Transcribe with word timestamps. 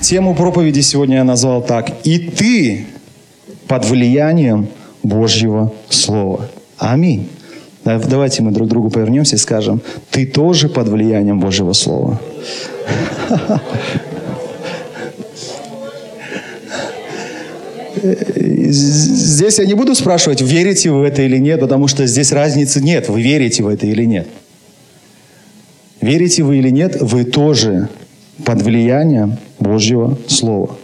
Тему 0.00 0.34
проповеди 0.34 0.80
сегодня 0.80 1.16
я 1.16 1.24
назвал 1.24 1.62
так. 1.62 1.90
«И 2.04 2.18
ты 2.18 2.86
под 3.66 3.84
влиянием 3.84 4.68
Божьего 5.02 5.72
Слова». 5.88 6.48
Аминь. 6.78 7.28
Давайте 7.84 8.42
мы 8.42 8.52
друг 8.52 8.68
другу 8.68 8.90
повернемся 8.90 9.36
и 9.36 9.38
скажем, 9.38 9.80
ты 10.10 10.26
тоже 10.26 10.68
под 10.68 10.88
влиянием 10.88 11.40
Божьего 11.40 11.72
Слова. 11.72 12.20
Здесь 18.00 19.58
я 19.58 19.66
не 19.66 19.74
буду 19.74 19.94
спрашивать, 19.94 20.40
верите 20.40 20.90
вы 20.90 21.00
в 21.00 21.02
это 21.02 21.22
или 21.22 21.38
нет, 21.38 21.60
потому 21.60 21.88
что 21.88 22.06
здесь 22.06 22.30
разницы 22.30 22.80
нет, 22.80 23.08
вы 23.08 23.22
верите 23.22 23.62
в 23.62 23.68
это 23.68 23.86
или 23.86 24.04
нет. 24.04 24.28
Верите 26.00 26.44
вы 26.44 26.58
или 26.58 26.70
нет, 26.70 27.00
вы 27.00 27.24
тоже 27.24 27.88
под 28.44 28.62
влиянием 28.62 29.36
Божьего 29.60 30.18
Слова. 30.28 30.76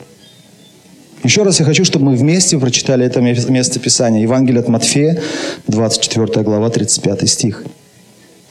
Еще 1.22 1.42
раз 1.42 1.58
я 1.58 1.64
хочу, 1.64 1.84
чтобы 1.84 2.06
мы 2.06 2.16
вместе 2.16 2.58
прочитали 2.58 3.06
это 3.06 3.20
место 3.20 3.80
Писания. 3.80 4.20
Евангелие 4.20 4.60
от 4.60 4.68
Матфея, 4.68 5.20
24 5.68 6.42
глава, 6.42 6.68
35 6.68 7.28
стих. 7.28 7.64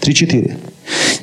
3-4. 0.02 0.58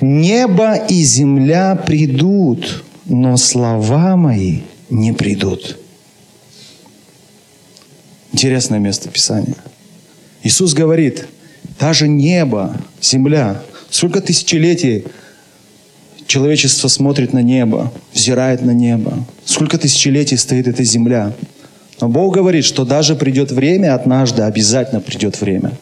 «Небо 0.01 0.75
и 0.75 1.03
земля 1.03 1.75
придут, 1.75 2.85
но 3.05 3.37
слова 3.37 4.17
мои 4.17 4.61
не 4.89 5.13
придут». 5.13 5.77
Интересное 8.33 8.79
место 8.79 9.09
Писания. 9.09 9.57
Иисус 10.43 10.73
говорит, 10.73 11.27
даже 11.79 12.09
небо, 12.09 12.77
земля, 13.03 13.61
сколько 13.91 14.21
тысячелетий 14.21 15.05
человечество 16.31 16.89
смотрит 16.89 17.33
на 17.33 17.43
небо, 17.43 17.93
взирает 18.15 18.63
на 18.63 18.71
небо. 18.71 19.25
Сколько 19.45 19.79
тысячелетий 19.79 20.39
стоит 20.39 20.69
эта 20.69 20.85
земля. 20.85 21.33
Но 22.01 22.09
Бог 22.09 22.35
говорит, 22.35 22.65
что 22.65 22.85
даже 22.85 23.17
придет 23.17 23.51
время, 23.51 23.95
однажды 23.95 24.43
обязательно 24.43 25.01
придет 25.01 25.41
время, 25.41 25.73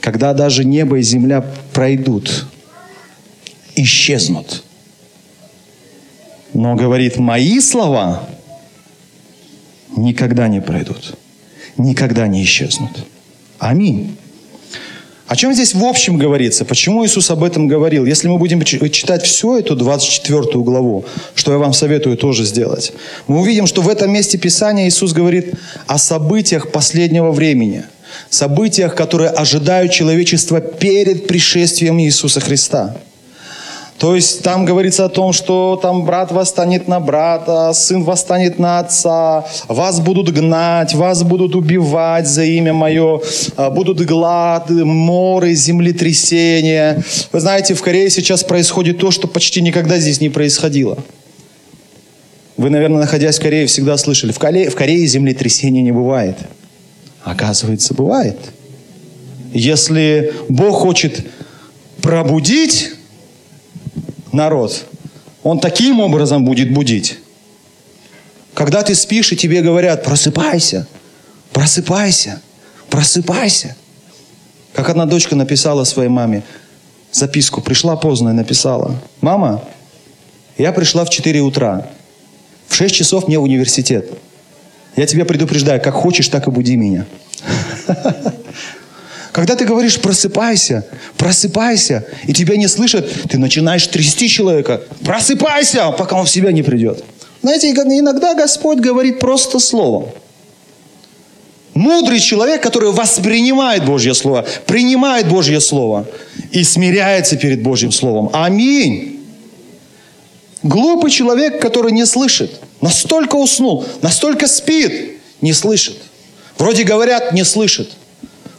когда 0.00 0.34
даже 0.34 0.64
небо 0.64 0.98
и 0.98 1.02
земля 1.02 1.44
пройдут, 1.72 2.46
исчезнут. 3.74 4.62
Но 6.52 6.76
говорит, 6.76 7.16
мои 7.16 7.58
слова 7.60 8.28
никогда 9.96 10.48
не 10.48 10.60
пройдут 10.60 11.16
никогда 11.76 12.26
не 12.26 12.42
исчезнут. 12.42 12.90
Аминь. 13.58 14.16
О 15.26 15.36
чем 15.36 15.54
здесь 15.54 15.74
в 15.74 15.82
общем 15.82 16.18
говорится? 16.18 16.66
Почему 16.66 17.04
Иисус 17.04 17.30
об 17.30 17.44
этом 17.44 17.66
говорил? 17.66 18.04
Если 18.04 18.28
мы 18.28 18.36
будем 18.36 18.62
читать 18.62 19.24
всю 19.24 19.56
эту 19.56 19.74
24 19.74 20.42
главу, 20.62 21.06
что 21.34 21.52
я 21.52 21.58
вам 21.58 21.72
советую 21.72 22.18
тоже 22.18 22.44
сделать, 22.44 22.92
мы 23.26 23.40
увидим, 23.40 23.66
что 23.66 23.80
в 23.80 23.88
этом 23.88 24.12
месте 24.12 24.36
Писания 24.36 24.86
Иисус 24.86 25.12
говорит 25.12 25.54
о 25.86 25.96
событиях 25.96 26.70
последнего 26.72 27.30
времени, 27.30 27.84
событиях, 28.28 28.94
которые 28.94 29.30
ожидают 29.30 29.92
человечество 29.92 30.60
перед 30.60 31.26
пришествием 31.26 31.98
Иисуса 32.00 32.40
Христа. 32.40 32.94
То 33.98 34.16
есть 34.16 34.42
там 34.42 34.64
говорится 34.64 35.04
о 35.04 35.08
том, 35.08 35.32
что 35.32 35.78
там 35.80 36.04
брат 36.04 36.32
восстанет 36.32 36.88
на 36.88 36.98
брата, 36.98 37.72
сын 37.72 38.02
восстанет 38.02 38.58
на 38.58 38.80
отца, 38.80 39.46
вас 39.68 40.00
будут 40.00 40.30
гнать, 40.30 40.94
вас 40.94 41.22
будут 41.22 41.54
убивать 41.54 42.26
за 42.26 42.44
имя 42.44 42.72
мое, 42.72 43.20
а, 43.56 43.70
будут 43.70 44.00
глад, 44.04 44.68
моры, 44.70 45.54
землетрясения. 45.54 47.04
Вы 47.32 47.40
знаете, 47.40 47.74
в 47.74 47.82
Корее 47.82 48.10
сейчас 48.10 48.42
происходит 48.42 48.98
то, 48.98 49.10
что 49.12 49.28
почти 49.28 49.62
никогда 49.62 49.98
здесь 49.98 50.20
не 50.20 50.28
происходило. 50.28 50.98
Вы, 52.56 52.70
наверное, 52.70 53.00
находясь 53.00 53.38
в 53.38 53.42
Корее, 53.42 53.66
всегда 53.66 53.96
слышали, 53.96 54.32
в 54.32 54.38
Корее, 54.38 54.70
в 54.70 54.74
Корее 54.74 55.06
землетрясения 55.06 55.82
не 55.82 55.92
бывает. 55.92 56.36
Оказывается, 57.22 57.94
бывает. 57.94 58.38
Если 59.52 60.32
Бог 60.48 60.80
хочет 60.80 61.24
пробудить 62.02 62.90
народ, 64.34 64.84
он 65.42 65.60
таким 65.60 66.00
образом 66.00 66.44
будет 66.44 66.72
будить. 66.72 67.18
Когда 68.54 68.82
ты 68.82 68.94
спишь, 68.94 69.32
и 69.32 69.36
тебе 69.36 69.62
говорят, 69.62 70.04
просыпайся, 70.04 70.86
просыпайся, 71.52 72.40
просыпайся. 72.88 73.76
Как 74.72 74.88
одна 74.88 75.06
дочка 75.06 75.36
написала 75.36 75.84
своей 75.84 76.08
маме 76.08 76.42
записку, 77.12 77.60
пришла 77.60 77.96
поздно 77.96 78.30
и 78.30 78.32
написала, 78.32 79.00
мама, 79.20 79.64
я 80.58 80.72
пришла 80.72 81.04
в 81.04 81.10
4 81.10 81.40
утра, 81.40 81.86
в 82.68 82.74
6 82.74 82.94
часов 82.94 83.28
мне 83.28 83.38
в 83.38 83.42
университет. 83.42 84.10
Я 84.96 85.06
тебя 85.06 85.24
предупреждаю, 85.24 85.80
как 85.80 85.94
хочешь, 85.94 86.28
так 86.28 86.46
и 86.46 86.50
буди 86.50 86.76
меня. 86.76 87.06
Когда 89.34 89.56
ты 89.56 89.64
говоришь 89.64 90.00
«просыпайся», 90.00 90.86
«просыпайся», 91.16 92.06
и 92.28 92.32
тебя 92.32 92.56
не 92.56 92.68
слышат, 92.68 93.10
ты 93.28 93.36
начинаешь 93.36 93.84
трясти 93.88 94.28
человека. 94.28 94.82
«Просыпайся», 95.04 95.90
пока 95.90 96.14
он 96.14 96.24
в 96.24 96.30
себя 96.30 96.52
не 96.52 96.62
придет. 96.62 97.02
Знаете, 97.42 97.72
иногда 97.72 98.34
Господь 98.34 98.78
говорит 98.78 99.18
просто 99.18 99.58
словом. 99.58 100.10
Мудрый 101.74 102.20
человек, 102.20 102.62
который 102.62 102.92
воспринимает 102.92 103.84
Божье 103.84 104.14
Слово, 104.14 104.46
принимает 104.66 105.28
Божье 105.28 105.60
Слово 105.60 106.06
и 106.52 106.62
смиряется 106.62 107.34
перед 107.36 107.60
Божьим 107.60 107.90
Словом. 107.90 108.30
Аминь. 108.32 109.18
Глупый 110.62 111.10
человек, 111.10 111.60
который 111.60 111.90
не 111.90 112.06
слышит, 112.06 112.52
настолько 112.80 113.34
уснул, 113.34 113.84
настолько 114.00 114.46
спит, 114.46 115.18
не 115.40 115.52
слышит. 115.52 115.96
Вроде 116.56 116.84
говорят, 116.84 117.32
не 117.32 117.44
слышит. 117.44 117.90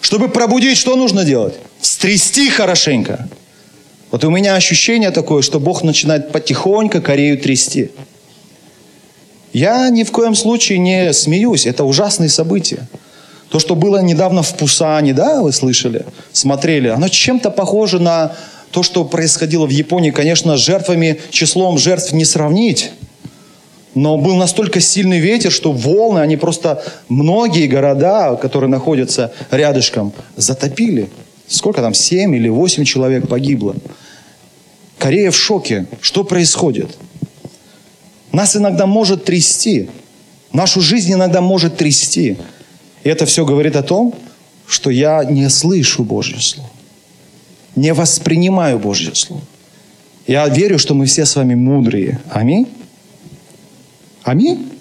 Чтобы 0.05 0.29
пробудить, 0.29 0.77
что 0.77 0.95
нужно 0.95 1.25
делать? 1.25 1.55
Стрясти 1.81 2.51
хорошенько. 2.51 3.27
Вот 4.11 4.23
у 4.23 4.29
меня 4.29 4.53
ощущение 4.53 5.09
такое, 5.09 5.41
что 5.41 5.59
Бог 5.59 5.81
начинает 5.81 6.31
потихоньку 6.31 7.01
Корею 7.01 7.39
трясти. 7.39 7.89
Я 9.51 9.89
ни 9.89 10.03
в 10.03 10.11
коем 10.11 10.35
случае 10.35 10.77
не 10.77 11.11
смеюсь. 11.11 11.66
Это 11.66 11.83
ужасные 11.85 12.29
события. 12.29 12.88
То, 13.49 13.57
что 13.57 13.73
было 13.73 13.99
недавно 13.99 14.43
в 14.43 14.55
Пусане, 14.55 15.11
да, 15.11 15.41
вы 15.41 15.51
слышали, 15.51 16.05
смотрели, 16.31 16.89
оно 16.89 17.07
чем-то 17.07 17.49
похоже 17.49 17.99
на 17.99 18.35
то, 18.69 18.83
что 18.83 19.05
происходило 19.05 19.66
в 19.66 19.72
Японии. 19.72 20.11
Конечно, 20.11 20.55
жертвами, 20.55 21.19
числом 21.31 21.79
жертв 21.79 22.13
не 22.13 22.25
сравнить. 22.25 22.91
Но 23.95 24.17
был 24.17 24.35
настолько 24.35 24.81
сильный 24.81 25.19
ветер, 25.19 25.51
что 25.51 25.72
волны, 25.72 26.19
они 26.19 26.35
просто 26.35 26.83
многие 27.07 27.66
города, 27.66 28.35
которые 28.35 28.69
находятся 28.69 29.33
рядышком, 29.51 30.11
затопили. 30.35 31.09
Сколько 31.47 31.81
там, 31.81 31.94
семь 31.94 32.35
или 32.35 32.50
восемь 32.50 32.84
человек 32.84 33.29
погибло. 33.29 33.75
Корея 34.97 35.31
в 35.31 35.37
шоке. 35.37 35.87
Что 36.02 36.25
происходит? 36.25 36.97
Нас 38.34 38.58
иногда 38.58 38.85
может 38.85 39.23
трясти. 39.23 39.90
Нашу 40.52 40.81
жизнь 40.81 41.14
иногда 41.14 41.40
может 41.40 41.78
трясти. 41.78 42.37
И 43.03 43.09
это 43.09 43.25
все 43.25 43.46
говорит 43.46 43.78
о 43.78 43.84
том, 43.84 44.14
что 44.67 44.90
я 44.90 45.23
не 45.23 45.49
слышу 45.49 46.03
Божье 46.03 46.40
Слово. 46.41 46.69
Не 47.78 47.93
воспринимаю 47.93 48.78
Божье 48.78 49.16
Слово. 49.16 49.43
Я 50.28 50.47
верю, 50.49 50.79
что 50.79 50.96
мы 50.96 51.05
все 51.05 51.25
с 51.25 51.35
вами 51.35 51.55
мудрые. 51.55 52.19
Аминь. 52.29 52.67
Аминь. 54.25 54.72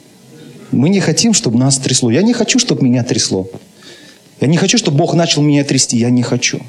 Мы 0.72 0.88
не 0.88 1.00
хотим, 1.00 1.34
чтобы 1.34 1.58
нас 1.58 1.76
трясло. 1.76 2.10
Я 2.10 2.22
не 2.22 2.32
хочу, 2.32 2.58
чтобы 2.58 2.82
меня 2.82 3.04
трясло. 3.04 3.46
Я 4.40 4.48
не 4.48 4.56
хочу, 4.56 4.78
чтобы 4.78 4.96
Бог 4.96 5.14
начал 5.14 5.42
меня 5.42 5.62
трясти. 5.64 5.98
Я 5.98 6.08
не 6.08 6.22
хочу. 6.22 6.60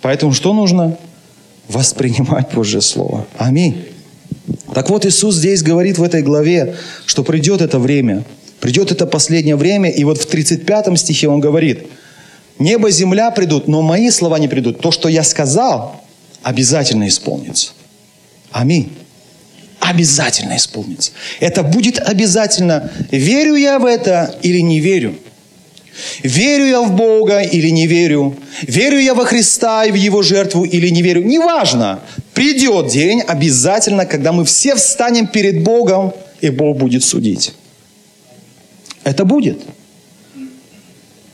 Поэтому 0.00 0.32
что 0.32 0.54
нужно? 0.54 0.96
Воспринимать 1.68 2.52
Божье 2.54 2.80
Слово. 2.80 3.26
Аминь. 3.36 3.84
Так 4.72 4.88
вот, 4.88 5.04
Иисус 5.04 5.36
здесь 5.36 5.62
говорит 5.62 5.98
в 5.98 6.02
этой 6.02 6.22
главе, 6.22 6.76
что 7.04 7.22
придет 7.22 7.60
это 7.60 7.78
время. 7.78 8.24
Придет 8.60 8.90
это 8.90 9.06
последнее 9.06 9.56
время. 9.56 9.90
И 9.90 10.02
вот 10.04 10.18
в 10.18 10.26
35 10.26 10.98
стихе 10.98 11.28
Он 11.28 11.40
говорит, 11.40 11.86
небо, 12.58 12.90
земля 12.90 13.30
придут, 13.30 13.68
но 13.68 13.82
мои 13.82 14.08
слова 14.10 14.38
не 14.38 14.48
придут. 14.48 14.80
То, 14.80 14.92
что 14.92 15.10
я 15.10 15.22
сказал, 15.22 16.02
обязательно 16.42 17.06
исполнится. 17.06 17.72
Аминь. 18.50 18.96
Обязательно 19.88 20.56
исполнится. 20.56 21.12
Это 21.40 21.62
будет 21.62 21.98
обязательно. 21.98 22.90
Верю 23.10 23.54
я 23.54 23.78
в 23.78 23.84
это 23.84 24.34
или 24.42 24.60
не 24.60 24.80
верю? 24.80 25.16
Верю 26.22 26.66
я 26.66 26.82
в 26.82 26.94
Бога 26.94 27.40
или 27.40 27.70
не 27.70 27.86
верю? 27.86 28.36
Верю 28.62 28.98
я 28.98 29.14
во 29.14 29.24
Христа 29.24 29.84
и 29.84 29.90
в 29.90 29.94
Его 29.94 30.22
жертву 30.22 30.64
или 30.64 30.88
не 30.88 31.02
верю? 31.02 31.22
Неважно. 31.22 32.00
Придет 32.34 32.88
день 32.88 33.22
обязательно, 33.22 34.04
когда 34.04 34.32
мы 34.32 34.44
все 34.44 34.74
встанем 34.74 35.26
перед 35.26 35.62
Богом, 35.62 36.12
и 36.40 36.50
Бог 36.50 36.76
будет 36.76 37.02
судить. 37.02 37.54
Это 39.04 39.24
будет. 39.24 39.58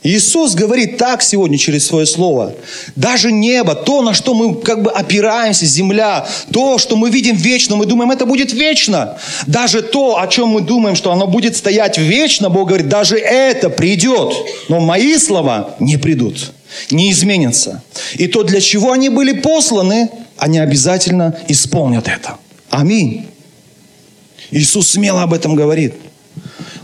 Иисус 0.03 0.53
говорит 0.53 0.97
так 0.97 1.23
сегодня 1.23 1.57
через 1.57 1.87
свое 1.87 2.05
слово. 2.05 2.53
Даже 2.97 3.31
небо, 3.31 3.73
то, 3.73 4.01
на 4.01 4.13
что 4.13 4.33
мы 4.33 4.55
как 4.55 4.83
бы 4.83 4.91
опираемся, 4.91 5.65
земля, 5.65 6.27
то, 6.51 6.77
что 6.77 6.97
мы 6.97 7.09
видим 7.09 7.37
вечно, 7.37 7.77
мы 7.77 7.85
думаем, 7.85 8.11
это 8.11 8.25
будет 8.25 8.51
вечно. 8.51 9.17
Даже 9.47 9.81
то, 9.81 10.19
о 10.19 10.27
чем 10.27 10.49
мы 10.49 10.61
думаем, 10.61 10.97
что 10.97 11.11
оно 11.13 11.25
будет 11.25 11.55
стоять 11.55 11.97
вечно, 11.97 12.49
Бог 12.49 12.67
говорит, 12.67 12.89
даже 12.89 13.17
это 13.17 13.69
придет. 13.69 14.33
Но 14.67 14.81
мои 14.81 15.17
слова 15.17 15.75
не 15.79 15.95
придут, 15.95 16.51
не 16.91 17.09
изменятся. 17.09 17.81
И 18.15 18.27
то, 18.27 18.43
для 18.43 18.59
чего 18.59 18.91
они 18.91 19.07
были 19.07 19.31
посланы, 19.31 20.09
они 20.37 20.59
обязательно 20.59 21.37
исполнят 21.47 22.09
это. 22.09 22.37
Аминь. 22.69 23.27
Иисус 24.51 24.89
смело 24.89 25.23
об 25.23 25.33
этом 25.33 25.55
говорит. 25.55 25.93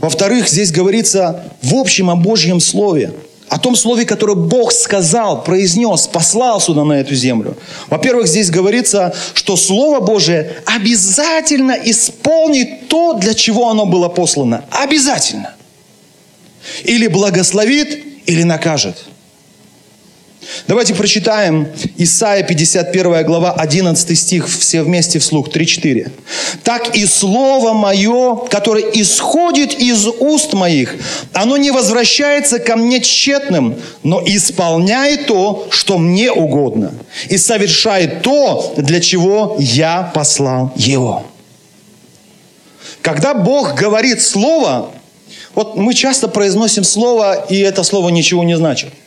Во-вторых, 0.01 0.47
здесь 0.47 0.71
говорится 0.71 1.43
в 1.61 1.75
общем 1.75 2.09
о 2.09 2.15
Божьем 2.15 2.59
Слове. 2.59 3.13
О 3.49 3.57
том 3.57 3.75
слове, 3.75 4.05
которое 4.05 4.35
Бог 4.35 4.71
сказал, 4.71 5.43
произнес, 5.43 6.07
послал 6.07 6.61
сюда 6.61 6.83
на 6.83 6.93
эту 6.93 7.15
землю. 7.15 7.57
Во-первых, 7.89 8.27
здесь 8.27 8.51
говорится, 8.51 9.15
что 9.33 9.57
Слово 9.57 9.99
Божие 10.01 10.57
обязательно 10.65 11.71
исполнит 11.71 12.89
то, 12.89 13.13
для 13.13 13.33
чего 13.33 13.69
оно 13.69 13.87
было 13.87 14.07
послано. 14.07 14.65
Обязательно. 14.69 15.55
Или 16.83 17.07
благословит, 17.07 18.05
или 18.27 18.43
накажет. 18.43 19.05
Давайте 20.67 20.93
прочитаем 20.95 21.67
Исайя 21.97 22.43
51 22.43 23.25
глава 23.25 23.51
11 23.53 24.17
стих 24.17 24.47
все 24.47 24.83
вместе 24.83 25.19
вслух 25.19 25.49
3-4. 25.49 26.11
«Так 26.63 26.95
и 26.95 27.05
слово 27.05 27.73
мое, 27.73 28.35
которое 28.47 28.83
исходит 28.93 29.73
из 29.79 30.07
уст 30.07 30.53
моих, 30.53 30.95
оно 31.33 31.57
не 31.57 31.71
возвращается 31.71 32.59
ко 32.59 32.75
мне 32.75 33.01
тщетным, 33.01 33.75
но 34.03 34.21
исполняет 34.25 35.27
то, 35.27 35.67
что 35.69 35.97
мне 35.97 36.31
угодно, 36.31 36.93
и 37.29 37.37
совершает 37.37 38.21
то, 38.21 38.73
для 38.77 38.99
чего 38.99 39.55
я 39.59 40.11
послал 40.13 40.73
его». 40.75 41.23
Когда 43.01 43.33
Бог 43.33 43.75
говорит 43.75 44.21
слово, 44.21 44.91
вот 45.55 45.77
мы 45.77 45.93
часто 45.93 46.27
произносим 46.27 46.83
слово, 46.83 47.45
и 47.49 47.59
это 47.59 47.83
слово 47.83 48.09
ничего 48.09 48.43
не 48.43 48.57
значит– 48.57 48.89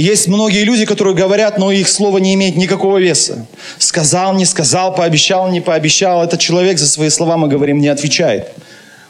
есть 0.00 0.28
многие 0.28 0.62
люди, 0.62 0.84
которые 0.84 1.14
говорят, 1.16 1.58
но 1.58 1.72
их 1.72 1.88
слово 1.88 2.18
не 2.18 2.34
имеет 2.34 2.56
никакого 2.56 2.98
веса. 2.98 3.46
Сказал, 3.78 4.32
не 4.34 4.44
сказал, 4.44 4.94
пообещал, 4.94 5.48
не 5.50 5.60
пообещал. 5.60 6.22
Этот 6.22 6.38
человек 6.38 6.78
за 6.78 6.86
свои 6.86 7.08
слова, 7.10 7.36
мы 7.36 7.48
говорим, 7.48 7.80
не 7.80 7.88
отвечает. 7.88 8.48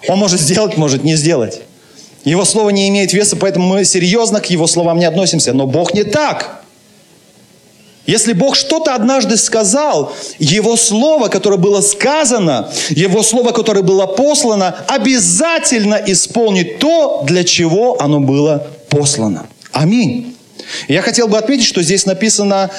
Он 0.09 0.19
может 0.19 0.41
сделать, 0.41 0.79
может 0.79 1.05
не 1.05 1.15
сделать. 1.15 1.61
Его 2.25 2.45
слово 2.45 2.71
не 2.71 2.89
имеет 2.89 3.13
веса, 3.13 3.37
поэтому 3.37 3.69
мы 3.69 3.85
серьезно 3.85 4.41
к 4.41 4.47
его 4.47 4.67
словам 4.67 4.99
не 4.99 5.05
относимся. 5.05 5.53
Но 5.53 5.67
Бог 5.67 5.93
не 5.93 6.05
так. 6.05 6.63
Если 8.07 8.33
Бог 8.33 8.57
что-то 8.57 8.95
однажды 8.95 9.37
сказал, 9.37 10.15
Его 10.39 10.77
Слово, 10.77 11.29
которое 11.29 11.59
было 11.59 11.83
сказано, 11.83 12.73
Его 12.89 13.23
Слово, 13.23 13.53
которое 13.53 13.83
было 13.83 14.07
послано, 14.07 14.75
обязательно 14.89 16.01
исполнит 16.07 16.79
то, 16.79 17.25
для 17.27 17.45
чего 17.45 18.01
оно 18.01 18.21
было 18.21 18.67
послано. 18.89 19.47
Аминь. 19.73 20.38
Я 20.89 21.03
хотел 21.03 21.29
бы 21.29 21.39
отметить, 21.39 21.65
что 21.65 21.83
здесь 21.83 22.07
написано, 22.07 22.71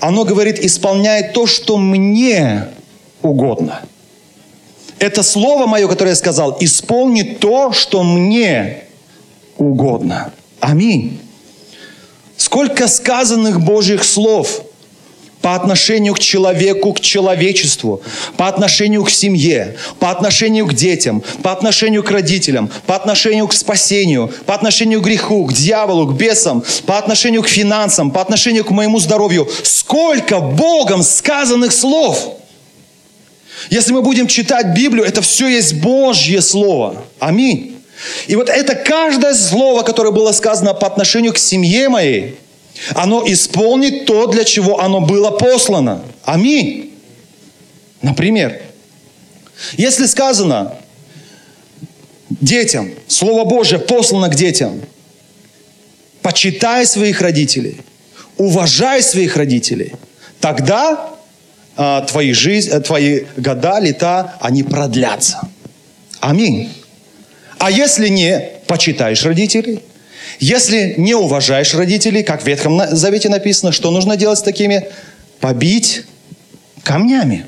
оно 0.00 0.24
говорит, 0.24 0.58
исполняет 0.58 1.32
то, 1.32 1.46
что 1.46 1.76
мне 1.76 2.68
угодно. 3.22 3.82
Это 4.98 5.22
слово 5.22 5.66
мое, 5.66 5.88
которое 5.88 6.10
я 6.10 6.16
сказал, 6.16 6.56
исполнит 6.60 7.40
то, 7.40 7.72
что 7.72 8.02
мне 8.02 8.84
угодно. 9.56 10.32
Аминь. 10.60 11.20
Сколько 12.36 12.88
сказанных 12.88 13.60
Божьих 13.60 14.04
слов– 14.04 14.62
по 15.40 15.54
отношению 15.54 16.14
к 16.14 16.18
человеку, 16.18 16.92
к 16.92 17.00
человечеству, 17.00 18.02
по 18.36 18.48
отношению 18.48 19.04
к 19.04 19.10
семье, 19.10 19.76
по 19.98 20.10
отношению 20.10 20.66
к 20.66 20.74
детям, 20.74 21.22
по 21.42 21.52
отношению 21.52 22.02
к 22.02 22.10
родителям, 22.10 22.70
по 22.86 22.96
отношению 22.96 23.46
к 23.46 23.52
спасению, 23.52 24.32
по 24.46 24.54
отношению 24.54 25.00
к 25.00 25.04
греху, 25.04 25.44
к 25.46 25.52
дьяволу, 25.52 26.06
к 26.06 26.16
бесам, 26.16 26.64
по 26.86 26.98
отношению 26.98 27.42
к 27.42 27.48
финансам, 27.48 28.10
по 28.10 28.20
отношению 28.20 28.64
к 28.64 28.70
моему 28.70 28.98
здоровью. 28.98 29.48
Сколько 29.62 30.40
Богом 30.40 31.02
сказанных 31.02 31.72
слов! 31.72 32.34
Если 33.70 33.92
мы 33.92 34.02
будем 34.02 34.28
читать 34.28 34.74
Библию, 34.74 35.04
это 35.04 35.20
все 35.20 35.48
есть 35.48 35.74
Божье 35.74 36.40
Слово. 36.40 37.02
Аминь. 37.18 37.76
И 38.28 38.36
вот 38.36 38.48
это 38.48 38.76
каждое 38.76 39.34
слово, 39.34 39.82
которое 39.82 40.12
было 40.12 40.30
сказано 40.30 40.72
по 40.74 40.86
отношению 40.86 41.32
к 41.32 41.38
семье 41.38 41.88
моей– 41.88 42.36
оно 42.94 43.24
исполнит 43.26 44.06
то, 44.06 44.26
для 44.26 44.44
чего 44.44 44.80
оно 44.80 45.00
было 45.00 45.30
послано. 45.30 46.02
Аминь. 46.24 46.94
Например, 48.02 48.60
если 49.76 50.06
сказано 50.06 50.74
детям, 52.30 52.92
Слово 53.06 53.44
Божье 53.44 53.78
послано 53.78 54.28
к 54.28 54.34
детям, 54.34 54.80
почитай 56.22 56.86
своих 56.86 57.20
родителей, 57.20 57.80
уважай 58.36 59.02
своих 59.02 59.36
родителей, 59.36 59.94
тогда 60.40 61.10
а, 61.76 62.02
твои, 62.02 62.32
жизнь, 62.32 62.70
э, 62.70 62.80
твои 62.80 63.24
года, 63.36 63.78
лета, 63.78 64.34
они 64.40 64.62
продлятся. 64.62 65.48
Аминь. 66.20 66.72
А 67.58 67.70
если 67.70 68.08
не 68.08 68.50
почитаешь 68.66 69.24
родителей, 69.24 69.80
если 70.40 70.94
не 70.96 71.14
уважаешь 71.14 71.74
родителей, 71.74 72.22
как 72.22 72.42
в 72.42 72.46
Ветхом 72.46 72.80
Завете 72.90 73.28
написано, 73.28 73.72
что 73.72 73.90
нужно 73.90 74.16
делать 74.16 74.38
с 74.38 74.42
такими? 74.42 74.88
Побить 75.40 76.02
камнями. 76.84 77.44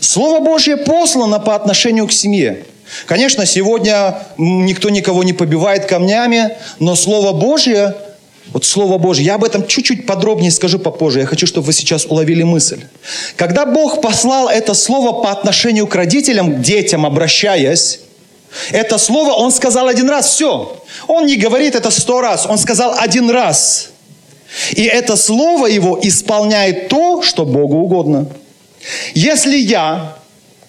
Слово 0.00 0.40
Божье 0.40 0.76
послано 0.76 1.38
по 1.38 1.54
отношению 1.54 2.06
к 2.06 2.12
семье. 2.12 2.64
Конечно, 3.06 3.44
сегодня 3.46 4.18
никто 4.38 4.90
никого 4.90 5.24
не 5.24 5.32
побивает 5.32 5.86
камнями, 5.86 6.56
но 6.78 6.94
Слово 6.94 7.32
Божье, 7.32 7.96
вот 8.52 8.64
Слово 8.64 8.98
Божье, 8.98 9.24
я 9.24 9.34
об 9.34 9.44
этом 9.44 9.66
чуть-чуть 9.66 10.06
подробнее 10.06 10.52
скажу 10.52 10.78
попозже. 10.78 11.20
Я 11.20 11.26
хочу, 11.26 11.46
чтобы 11.46 11.66
вы 11.66 11.72
сейчас 11.72 12.06
уловили 12.06 12.44
мысль. 12.44 12.84
Когда 13.34 13.66
Бог 13.66 14.00
послал 14.00 14.48
это 14.48 14.72
Слово 14.72 15.20
по 15.20 15.32
отношению 15.32 15.88
к 15.88 15.94
родителям, 15.96 16.54
к 16.54 16.60
детям 16.60 17.04
обращаясь, 17.04 18.00
это 18.70 18.98
слово 18.98 19.32
он 19.32 19.52
сказал 19.52 19.88
один 19.88 20.08
раз, 20.08 20.28
все. 20.34 20.76
Он 21.06 21.26
не 21.26 21.36
говорит 21.36 21.74
это 21.74 21.90
сто 21.90 22.20
раз, 22.20 22.46
он 22.46 22.58
сказал 22.58 22.94
один 22.98 23.30
раз. 23.30 23.90
И 24.72 24.84
это 24.84 25.16
слово 25.16 25.66
его 25.66 25.98
исполняет 26.02 26.88
то, 26.88 27.22
что 27.22 27.44
Богу 27.44 27.78
угодно. 27.78 28.26
Если 29.14 29.56
я, 29.56 30.16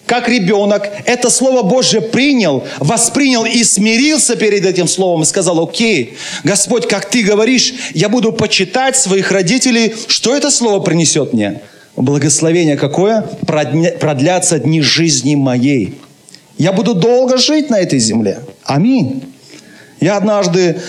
как 0.06 0.28
ребенок, 0.28 0.90
это 1.04 1.30
Слово 1.30 1.62
Божье 1.62 2.00
принял, 2.00 2.64
воспринял 2.78 3.44
и 3.44 3.62
смирился 3.62 4.36
перед 4.36 4.64
этим 4.64 4.88
Словом 4.88 5.22
и 5.22 5.26
сказал, 5.26 5.62
окей, 5.62 6.16
Господь, 6.44 6.88
как 6.88 7.08
Ты 7.08 7.22
говоришь, 7.22 7.74
я 7.94 8.08
буду 8.08 8.32
почитать 8.32 8.96
своих 8.96 9.30
родителей, 9.30 9.94
что 10.08 10.34
это 10.34 10.50
Слово 10.50 10.80
принесет 10.80 11.32
мне? 11.32 11.60
Благословение 11.96 12.76
какое? 12.76 13.22
Продлятся 13.46 14.58
дни 14.58 14.80
жизни 14.80 15.34
моей. 15.34 15.94
Я 16.58 16.72
буду 16.72 16.94
долго 16.94 17.38
жить 17.38 17.70
на 17.70 17.78
этой 17.78 18.00
земле. 18.00 18.42
Аминь. 18.64 19.32
Я 20.00 20.16
однажды 20.16 20.80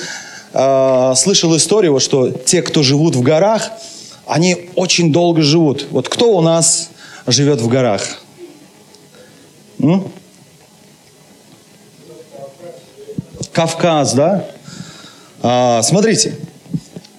э, 0.51 1.13
слышал 1.15 1.55
историю, 1.55 1.99
что 1.99 2.31
те, 2.31 2.63
кто 2.63 2.81
живут 2.81 3.15
в 3.15 3.21
горах, 3.21 3.71
они 4.25 4.69
очень 4.75 5.13
долго 5.13 5.43
живут. 5.43 5.87
Вот 5.91 6.09
кто 6.09 6.35
у 6.35 6.41
нас 6.41 6.89
живет 7.27 7.61
в 7.61 7.67
горах? 7.67 8.01
М? 9.79 10.11
Кавказ, 13.51 14.13
да? 14.13 14.45
А, 15.41 15.83
смотрите, 15.83 16.35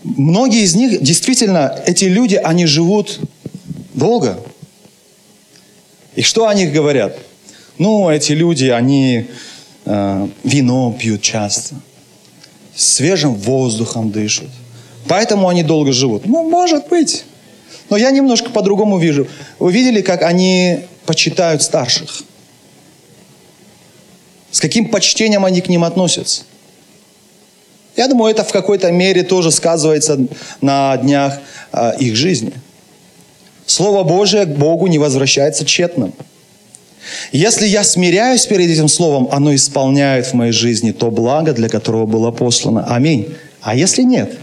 многие 0.03 0.63
из 0.63 0.75
них, 0.75 1.03
действительно, 1.03 1.81
эти 1.87 2.07
люди, 2.07 2.35
они 2.35 2.67
живут 2.67 3.21
долго. 3.95 4.41
И 6.17 6.23
что 6.23 6.49
о 6.49 6.55
них 6.55 6.73
говорят? 6.73 7.17
Ну, 7.81 8.11
эти 8.11 8.33
люди, 8.33 8.67
они 8.67 9.27
э, 9.87 10.29
вино 10.45 10.95
пьют 11.01 11.23
часто, 11.23 11.77
свежим 12.77 13.33
воздухом 13.35 14.11
дышат. 14.11 14.51
Поэтому 15.09 15.49
они 15.49 15.63
долго 15.63 15.91
живут. 15.91 16.27
Ну, 16.27 16.47
может 16.47 16.89
быть. 16.89 17.25
Но 17.89 17.97
я 17.97 18.11
немножко 18.11 18.51
по-другому 18.51 18.99
вижу. 18.99 19.27
Вы 19.59 19.73
видели, 19.73 20.03
как 20.03 20.21
они 20.23 20.81
почитают 21.07 21.63
старших? 21.63 22.23
С 24.51 24.61
каким 24.61 24.91
почтением 24.91 25.47
они 25.47 25.63
к 25.63 25.71
ним 25.71 25.83
относятся? 25.83 26.43
Я 27.97 28.09
думаю, 28.09 28.31
это 28.31 28.45
в 28.45 28.53
какой-то 28.53 28.93
мере 28.93 29.23
тоже 29.23 29.51
сказывается 29.51 30.19
на 30.61 30.99
днях 30.99 31.39
э, 31.73 31.93
их 31.99 32.15
жизни. 32.15 32.53
Слово 33.65 34.03
Божие 34.05 34.45
к 34.45 34.51
Богу 34.51 34.87
не 34.87 34.99
возвращается 34.99 35.65
тщетным. 35.65 36.13
Если 37.33 37.67
я 37.67 37.85
смиряюсь 37.85 38.47
перед 38.47 38.71
этим 38.71 38.89
словом, 38.89 39.29
оно 39.33 39.55
исполняет 39.55 40.27
в 40.27 40.35
моей 40.35 40.53
жизни 40.53 40.93
то 40.93 41.11
благо, 41.11 41.53
для 41.53 41.69
которого 41.69 42.07
было 42.07 42.31
послано. 42.31 42.85
Аминь. 42.85 43.35
А 43.61 43.75
если 43.75 44.03
нет? 44.03 44.39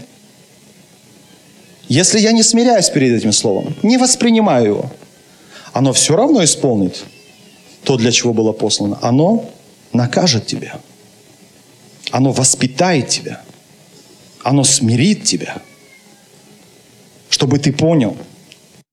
Если 1.88 2.20
я 2.20 2.32
не 2.32 2.42
смиряюсь 2.42 2.90
перед 2.90 3.18
этим 3.18 3.32
словом, 3.32 3.74
не 3.82 3.96
воспринимаю 3.96 4.66
его, 4.66 4.90
оно 5.72 5.92
все 5.92 6.16
равно 6.16 6.44
исполнит 6.44 7.04
то, 7.84 7.96
для 7.96 8.12
чего 8.12 8.32
было 8.34 8.52
послано. 8.52 8.98
Оно 9.00 9.48
накажет 9.92 10.46
тебя. 10.46 10.80
Оно 12.10 12.32
воспитает 12.32 13.08
тебя. 13.08 13.40
Оно 14.42 14.64
смирит 14.64 15.24
тебя. 15.24 15.62
Чтобы 17.30 17.58
ты 17.58 17.72
понял, 17.72 18.16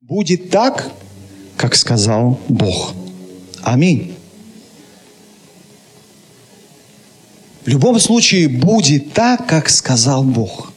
будет 0.01 0.49
так, 0.49 0.91
как 1.57 1.75
сказал 1.75 2.39
Бог. 2.47 2.93
Аминь. 3.65 4.15
В 7.63 7.67
любом 7.67 7.99
случае 7.99 8.47
будет 8.47 9.13
так, 9.13 9.47
как 9.47 9.69
сказал 9.69 10.23
Бог. 10.23 10.71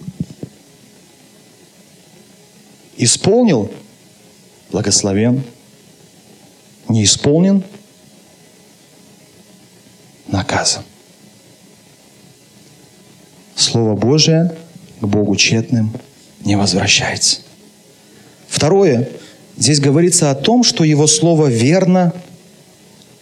Исполнил– 2.97 3.71
благословен. 4.73 5.42
Не 6.88 7.04
исполнен– 7.04 7.62
наказан. 10.26 10.83
Слово 13.54 13.97
Божие 13.97 14.57
к 15.00 15.07
Богу 15.07 15.37
тщетным 15.37 15.92
не 16.40 16.57
возвращается. 16.57 17.42
Второе. 18.49 19.11
Здесь 19.59 19.78
говорится 19.78 20.30
о 20.30 20.35
том, 20.35 20.64
что 20.64 20.85
Его 20.85 21.07
Слово 21.07 21.49
верно– 21.49 22.14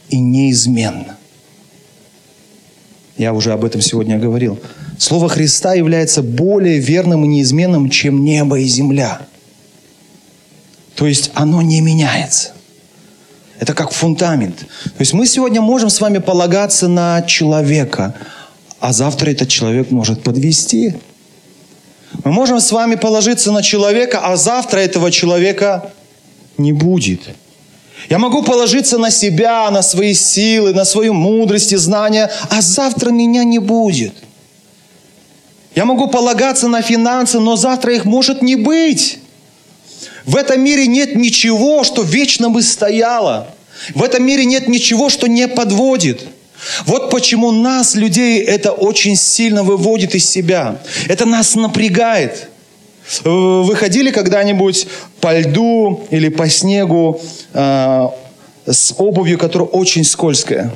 и 0.08 0.18
неизменно. 0.18 1.16
Я 3.16 3.32
уже 3.32 3.52
об 3.52 3.64
этом 3.64 3.80
сегодня 3.80 4.18
говорил. 4.18 4.58
Слово 4.98 5.28
Христа 5.28 5.74
является 5.74 6.22
более 6.22 6.78
верным 6.78 7.24
и 7.24 7.28
неизменным, 7.28 7.88
чем 7.88 8.24
небо 8.24 8.58
и 8.58 8.64
земля. 8.64 9.20
То 10.94 11.06
есть 11.06 11.30
оно 11.34 11.62
не 11.62 11.80
меняется. 11.80 12.52
Это 13.58 13.72
как 13.72 13.92
фундамент. 13.92 14.58
То 14.58 15.00
есть 15.00 15.14
мы 15.14 15.26
сегодня 15.26 15.60
можем 15.60 15.88
с 15.88 16.00
вами 16.00 16.18
полагаться 16.18 16.88
на 16.88 17.22
человека, 17.22 18.14
а 18.80 18.92
завтра 18.92 19.30
этот 19.30 19.48
человек 19.48 19.90
может 19.90 20.22
подвести. 20.22 20.94
Мы 22.24 22.32
можем 22.32 22.60
с 22.60 22.70
вами 22.70 22.96
положиться 22.96 23.50
на 23.50 23.62
человека, 23.62 24.20
а 24.22 24.36
завтра 24.36 24.80
этого 24.80 25.10
человека 25.10 25.90
не 26.58 26.72
будет. 26.72 27.28
Я 28.08 28.18
могу 28.18 28.42
положиться 28.42 28.98
на 28.98 29.10
себя, 29.10 29.70
на 29.70 29.82
свои 29.82 30.14
силы, 30.14 30.72
на 30.72 30.84
свою 30.84 31.12
мудрость 31.12 31.72
и 31.72 31.76
знания, 31.76 32.30
а 32.50 32.60
завтра 32.60 33.10
меня 33.10 33.42
не 33.44 33.58
будет. 33.58 34.14
Я 35.74 35.84
могу 35.84 36.06
полагаться 36.06 36.68
на 36.68 36.82
финансы, 36.82 37.38
но 37.40 37.56
завтра 37.56 37.94
их 37.94 38.04
может 38.04 38.42
не 38.42 38.56
быть. 38.56 39.18
В 40.24 40.36
этом 40.36 40.60
мире 40.60 40.86
нет 40.86 41.16
ничего, 41.16 41.84
что 41.84 42.02
вечно 42.02 42.48
бы 42.48 42.62
стояло. 42.62 43.48
В 43.94 44.02
этом 44.02 44.24
мире 44.24 44.44
нет 44.44 44.68
ничего, 44.68 45.08
что 45.10 45.26
не 45.28 45.48
подводит. 45.48 46.26
Вот 46.86 47.10
почему 47.10 47.50
нас, 47.50 47.94
людей, 47.94 48.40
это 48.40 48.72
очень 48.72 49.16
сильно 49.16 49.62
выводит 49.62 50.14
из 50.14 50.28
себя. 50.28 50.80
Это 51.08 51.26
нас 51.26 51.54
напрягает. 51.54 52.48
Вы 53.24 53.76
ходили 53.76 54.10
когда-нибудь 54.10 54.88
по 55.20 55.38
льду 55.38 56.06
или 56.10 56.28
по 56.28 56.48
снегу 56.48 57.20
э, 57.52 58.08
с 58.66 58.94
обувью, 58.98 59.38
которая 59.38 59.68
очень 59.68 60.04
скользкая? 60.04 60.72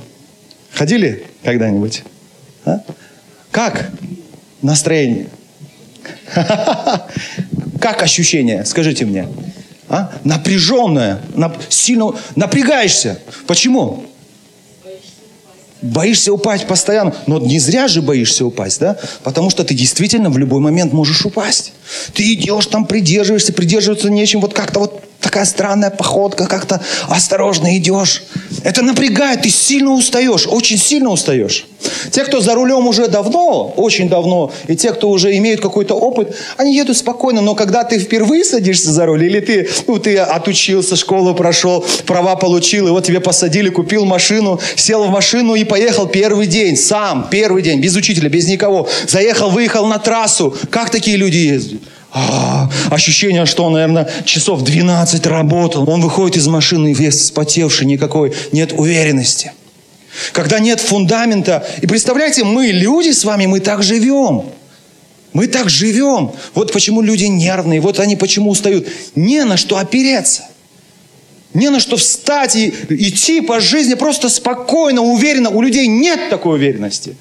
Ходили 0.73 1.27
когда-нибудь? 1.43 2.05
А? 2.65 2.81
Как 3.51 3.91
настроение? 4.63 5.27
Как 7.81 8.03
ощущение? 8.03 8.65
Скажите 8.65 9.05
мне. 9.05 9.29
А? 9.89 10.13
Напряженное, 10.23 11.21
нап- 11.35 11.61
сильно 11.69 12.13
напрягаешься. 12.37 13.19
Почему? 13.47 14.05
Боишься 15.83 16.33
упасть 16.33 16.67
постоянно. 16.67 17.15
Но 17.27 17.39
не 17.39 17.59
зря 17.59 17.89
же 17.89 18.03
боишься 18.03 18.45
упасть, 18.45 18.81
да? 18.81 18.99
Потому 19.23 19.51
что 19.51 19.65
ты 19.65 19.75
действительно 19.75 20.31
в 20.31 20.39
любой 20.39 20.61
момент 20.61 20.93
можешь 20.93 21.25
упасть. 21.25 21.73
Ты 22.15 22.35
идешь 22.35 22.67
там, 22.67 22.87
придерживаешься, 22.87 23.53
придерживаться 23.53 24.11
нечем. 24.11 24.41
Вот 24.41 24.53
как-то 24.53 24.81
вот 24.81 25.10
такая 25.31 25.45
странная 25.45 25.91
походка, 25.91 26.47
как-то 26.47 26.81
осторожно 27.09 27.77
идешь. 27.79 28.25
Это 28.65 28.83
напрягает, 28.83 29.43
ты 29.43 29.49
сильно 29.49 29.93
устаешь, 29.93 30.49
очень 30.49 30.77
сильно 30.77 31.09
устаешь. 31.11 31.67
Те, 32.11 32.25
кто 32.25 32.41
за 32.41 32.55
рулем 32.55 32.89
уже 32.89 33.07
давно, 33.07 33.73
очень 33.77 34.09
давно, 34.09 34.53
и 34.67 34.75
те, 34.75 34.93
кто 34.93 35.09
уже 35.09 35.37
имеют 35.37 35.61
какой-то 35.61 35.95
опыт, 35.95 36.35
они 36.57 36.75
едут 36.75 36.97
спокойно, 36.97 37.43
но 37.43 37.55
когда 37.55 37.85
ты 37.85 38.01
впервые 38.01 38.45
садишься 38.45 38.91
за 38.91 39.07
руль, 39.07 39.25
или 39.25 39.39
ты, 39.39 39.69
ну, 39.87 40.01
ты 40.01 40.19
отучился, 40.19 40.97
школу 40.97 41.33
прошел, 41.33 41.87
права 42.07 42.35
получил, 42.35 42.89
и 42.89 42.91
вот 42.91 43.05
тебе 43.05 43.21
посадили, 43.21 43.69
купил 43.69 44.05
машину, 44.05 44.59
сел 44.75 45.05
в 45.05 45.11
машину 45.11 45.55
и 45.55 45.63
поехал 45.63 46.09
первый 46.09 46.49
день, 46.49 46.77
сам, 46.77 47.29
первый 47.31 47.63
день, 47.63 47.81
без 47.81 47.95
учителя, 47.95 48.29
без 48.29 48.49
никого. 48.49 48.89
Заехал, 49.07 49.51
выехал 49.51 49.87
на 49.87 49.99
трассу. 50.01 50.57
Как 50.71 50.91
такие 50.91 51.17
люди 51.17 51.37
ездят? 51.37 51.81
А, 52.13 52.69
ощущение, 52.91 53.47
что 53.47 53.65
он, 53.65 53.75
наверное, 53.75 54.09
часов 54.25 54.63
12 54.63 55.27
работал. 55.27 55.89
Он 55.89 56.01
выходит 56.01 56.37
из 56.37 56.49
машины 56.49 56.93
весь 56.93 57.17
вспотевший, 57.17 57.87
никакой, 57.87 58.33
нет 58.53 58.73
уверенности. 58.77 59.53
Когда 60.33 60.59
нет 60.59 60.81
фундамента. 60.81 61.67
И 61.81 61.87
представляете, 61.87 62.45
мы, 62.45 62.67
люди 62.67 63.11
с 63.11 63.25
вами, 63.25 63.47
мы 63.47 63.61
так 63.61 63.83
живем. 63.83 64.45
Мы 65.33 65.47
так 65.47 65.71
живем. 65.71 66.33
Вот 66.55 66.73
почему 66.73 67.03
люди 67.03 67.25
нервные, 67.25 67.81
вот 67.81 68.01
они 68.01 68.17
почему 68.17 68.51
устают. 68.51 68.89
Не 69.15 69.45
на 69.45 69.57
что 69.57 69.79
опереться. 69.79 70.45
Не 71.55 71.69
на 71.71 71.81
что 71.81 71.97
встать 71.97 72.57
и 72.57 72.73
идти 72.89 73.41
по 73.41 73.61
жизни 73.61 73.95
просто 73.95 74.29
спокойно, 74.29 75.03
уверенно. 75.03 75.51
У 75.51 75.63
людей 75.63 75.87
нет 75.87 76.31
такой 76.31 76.57
уверенности. 76.57 77.17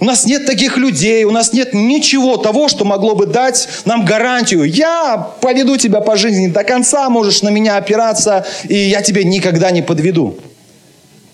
У 0.00 0.04
нас 0.04 0.26
нет 0.26 0.46
таких 0.46 0.76
людей, 0.76 1.24
у 1.24 1.30
нас 1.30 1.52
нет 1.52 1.72
ничего 1.72 2.36
того, 2.36 2.68
что 2.68 2.84
могло 2.84 3.14
бы 3.14 3.26
дать 3.26 3.68
нам 3.84 4.04
гарантию. 4.04 4.64
Я 4.64 5.16
поведу 5.40 5.76
тебя 5.76 6.00
по 6.00 6.16
жизни 6.16 6.48
до 6.48 6.64
конца, 6.64 7.08
можешь 7.08 7.42
на 7.42 7.50
меня 7.50 7.76
опираться, 7.76 8.44
и 8.68 8.76
я 8.76 9.02
тебя 9.02 9.22
никогда 9.22 9.70
не 9.70 9.82
подведу. 9.82 10.38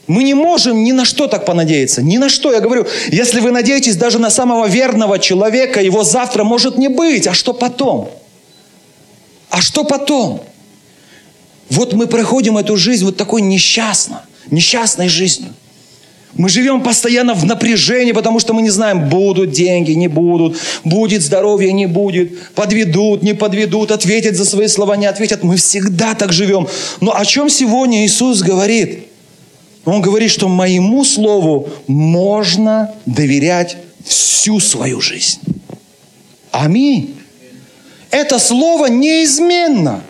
Мы 0.07 0.25
не 0.25 0.35
можем 0.35 0.85
ни 0.85 0.93
на 0.93 1.05
что 1.05 1.29
так 1.29 1.47
понадеяться. 1.47 2.03
Ни 2.03 2.19
на 2.19 2.29
что. 2.29 2.53
Я 2.53 2.61
говорю, 2.61 2.87
если 3.09 3.41
вы 3.41 3.51
надеетесь 3.51 3.97
даже 3.97 4.19
на 4.19 4.31
самого 4.31 4.67
верного 4.67 5.19
человека, 5.19 5.81
его 5.81 6.03
завтра 6.03 6.45
может 6.45 6.77
не 6.77 6.89
быть. 6.89 7.27
А 7.27 7.35
что 7.35 7.55
потом? 7.55 8.11
А 9.49 9.63
что 9.63 9.85
потом? 9.85 10.43
Вот 11.71 11.95
мы 11.95 12.07
проходим 12.07 12.59
эту 12.59 12.77
жизнь 12.77 13.05
вот 13.05 13.17
такой 13.17 13.41
несчастно, 13.41 14.23
несчастной 14.51 15.09
жизнью. 15.09 15.55
Мы 16.35 16.49
живем 16.49 16.83
постоянно 16.83 17.35
в 17.35 17.45
напряжении, 17.45 18.13
потому 18.13 18.41
что 18.41 18.55
мы 18.55 18.63
не 18.63 18.71
знаем, 18.71 19.09
будут 19.09 19.51
деньги, 19.51 19.93
не 19.93 20.09
будут, 20.09 20.59
будет 20.83 21.23
здоровье, 21.23 21.73
не 21.73 21.87
будет, 21.87 22.55
подведут, 22.55 23.23
не 23.23 23.35
подведут, 23.35 23.91
ответят 23.91 24.37
за 24.37 24.45
свои 24.45 24.67
слова, 24.69 24.97
не 24.97 25.07
ответят. 25.07 25.43
Мы 25.43 25.57
всегда 25.57 26.15
так 26.15 26.33
живем. 26.33 26.67
Но 27.01 27.15
о 27.15 27.25
чем 27.27 27.51
сегодня 27.51 28.07
Иисус 28.07 28.41
говорит? 28.41 29.09
Он 29.85 30.01
говорит, 30.01 30.31
что 30.31 30.49
моему 30.49 31.05
слову 31.05 31.69
можно 31.87 32.95
доверять 33.05 33.77
всю 34.05 34.59
свою 34.61 35.01
жизнь. 35.01 35.41
Аминь. 36.51 37.15
Это 38.11 38.39
слово 38.39 38.87
неизменно. 38.87 40.03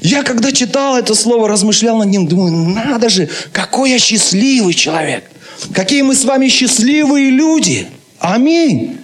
Я 0.00 0.22
когда 0.22 0.52
читал 0.52 0.96
это 0.96 1.14
слово, 1.14 1.48
размышлял 1.48 1.98
над 1.98 2.08
ним, 2.08 2.26
думаю, 2.26 2.52
надо 2.52 3.08
же, 3.08 3.28
какой 3.52 3.90
я 3.90 3.98
счастливый 3.98 4.74
человек. 4.74 5.24
Какие 5.72 6.02
мы 6.02 6.14
с 6.14 6.24
вами 6.24 6.48
счастливые 6.48 7.30
люди. 7.30 7.86
Аминь. 8.18 8.98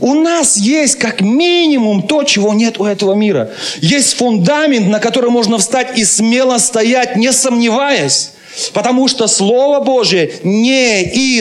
У 0.00 0.14
нас 0.14 0.56
есть 0.56 0.96
как 0.96 1.20
минимум 1.20 2.02
то, 2.02 2.22
чего 2.22 2.54
нет 2.54 2.78
у 2.80 2.84
этого 2.84 3.14
мира. 3.14 3.50
Есть 3.80 4.16
фундамент, 4.16 4.88
на 4.88 4.98
который 5.00 5.30
можно 5.30 5.58
встать 5.58 5.98
и 5.98 6.04
смело 6.04 6.58
стоять, 6.58 7.16
не 7.16 7.32
сомневаясь. 7.32 8.32
Потому 8.72 9.08
что 9.08 9.26
Слово 9.28 9.80
Божие 9.80 10.34
неизменно. 10.42 11.32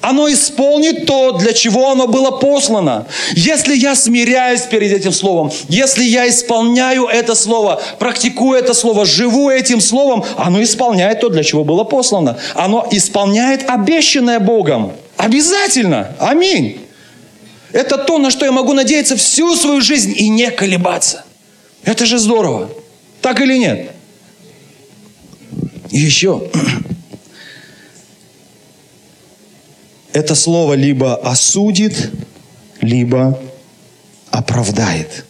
Оно 0.00 0.32
исполнит 0.32 1.06
то, 1.06 1.32
для 1.32 1.52
чего 1.52 1.90
оно 1.90 2.06
было 2.06 2.30
послано. 2.30 3.06
Если 3.34 3.74
я 3.74 3.96
смиряюсь 3.96 4.62
перед 4.62 4.92
этим 4.92 5.12
словом, 5.12 5.50
если 5.68 6.04
я 6.04 6.28
исполняю 6.28 7.06
это 7.06 7.34
слово, 7.34 7.82
практикую 7.98 8.58
это 8.58 8.74
слово, 8.74 9.04
живу 9.04 9.50
этим 9.50 9.80
словом, 9.80 10.24
оно 10.36 10.62
исполняет 10.62 11.20
то, 11.20 11.28
для 11.28 11.42
чего 11.42 11.64
было 11.64 11.82
послано. 11.82 12.38
Оно 12.54 12.86
исполняет 12.92 13.68
обещанное 13.68 14.38
Богом. 14.38 14.92
Обязательно. 15.16 16.14
Аминь. 16.20 16.80
Это 17.72 17.98
то, 17.98 18.18
на 18.18 18.30
что 18.30 18.44
я 18.46 18.52
могу 18.52 18.72
надеяться 18.72 19.16
всю 19.16 19.56
свою 19.56 19.80
жизнь 19.80 20.14
и 20.16 20.28
не 20.28 20.50
колебаться. 20.52 21.24
Это 21.82 22.06
же 22.06 22.18
здорово. 22.18 22.70
Так 23.20 23.40
или 23.40 23.58
нет? 23.58 23.90
И 25.90 25.98
еще 25.98 26.42
это 30.12 30.34
слово 30.34 30.74
либо 30.74 31.16
осудит, 31.16 32.10
либо 32.80 33.38
оправдает. 34.30 35.24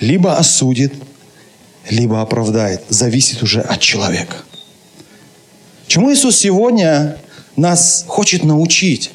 Либо 0.00 0.36
осудит, 0.36 0.94
либо 1.88 2.20
оправдает. 2.20 2.82
Зависит 2.88 3.42
уже 3.42 3.60
от 3.60 3.80
человека. 3.80 4.36
Чему 5.86 6.12
Иисус 6.12 6.36
сегодня 6.36 7.18
нас 7.56 8.04
хочет 8.06 8.44
научить? 8.44 9.10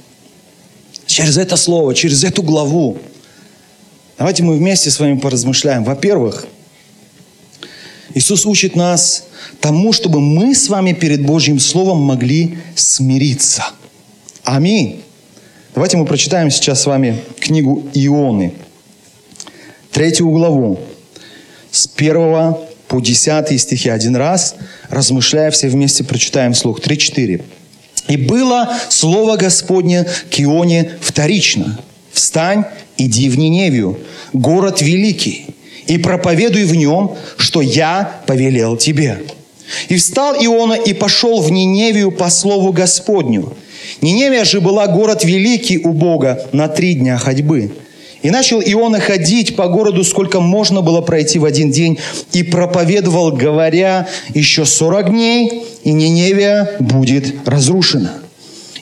Через 1.06 1.38
это 1.38 1.58
слово, 1.58 1.94
через 1.94 2.24
эту 2.24 2.42
главу. 2.42 2.98
Давайте 4.18 4.44
мы 4.44 4.56
вместе 4.56 4.90
с 4.90 5.00
вами 5.00 5.18
поразмышляем. 5.18 5.84
Во-первых, 5.84 6.46
Иисус 8.14 8.46
учит 8.46 8.76
нас 8.76 9.26
тому, 9.60 9.92
чтобы 9.92 10.22
мы 10.22 10.56
с 10.56 10.70
вами 10.70 10.94
перед 10.94 11.26
Божьим 11.26 11.60
Словом 11.60 12.02
могли 12.02 12.60
смириться– 12.76 13.66
Аминь. 14.44 15.04
Давайте 15.76 15.98
мы 15.98 16.06
прочитаем 16.06 16.50
сейчас 16.50 16.82
с 16.82 16.86
вами 16.86 17.22
книгу 17.40 17.88
Ионы, 17.94 18.54
третью 19.92 20.30
главу, 20.30 20.80
с 21.70 21.88
первого 21.88 22.60
по 22.88 23.00
десятый 23.00 23.58
стихи. 23.58 23.90
Один 23.90 24.16
раз, 24.16 24.56
размышляя, 24.90 25.52
все 25.52 25.70
вместе 25.70 26.04
прочитаем 26.04 26.54
вслух. 26.54 26.80
3-4. 26.80 27.44
«И 28.08 28.18
было 28.18 28.74
слово 28.90 29.38
Господне 29.38 30.06
к 30.32 30.40
Ионе 30.42 30.92
вторично. 31.00 31.80
Встань, 32.12 32.66
иди 32.98 33.30
в 33.30 33.38
Ниневию, 33.38 34.00
город 34.34 34.82
великий, 34.82 35.56
и 35.86 35.98
проповедуй 36.00 36.66
в 36.66 36.76
нем, 36.76 37.16
что 37.38 37.62
я 37.62 38.22
повелел 38.26 38.76
тебе». 38.76 39.20
И 39.90 39.96
встал 39.96 40.36
Иона 40.36 40.74
и 40.74 40.94
пошел 40.94 41.42
в 41.42 41.52
Ниневию 41.52 42.12
по 42.12 42.30
слову 42.30 42.72
Господню– 42.72 43.54
Ниневия 44.02 44.46
же 44.46 44.62
была 44.62 44.88
город 44.88 45.24
великий 45.24 45.78
у 45.78 45.94
Бога 45.94 46.48
на 46.52 46.68
три 46.68 46.96
дня 46.96 47.18
ходьбы. 47.18 47.72
И 48.22 48.30
начал 48.30 48.62
Иона 48.62 49.00
ходить 49.00 49.56
по 49.56 49.68
городу, 49.68 50.04
сколько 50.04 50.40
можно 50.40 50.82
было 50.82 51.02
пройти 51.02 51.40
в 51.40 51.46
один 51.46 51.72
день, 51.72 51.98
и 52.34 52.44
проповедовал, 52.44 53.32
говоря, 53.32 54.08
еще 54.34 54.66
сорок 54.66 55.10
дней, 55.10 55.66
и 55.84 55.92
Ниневия 55.92 56.76
будет 56.80 57.34
разрушена. 57.48 58.14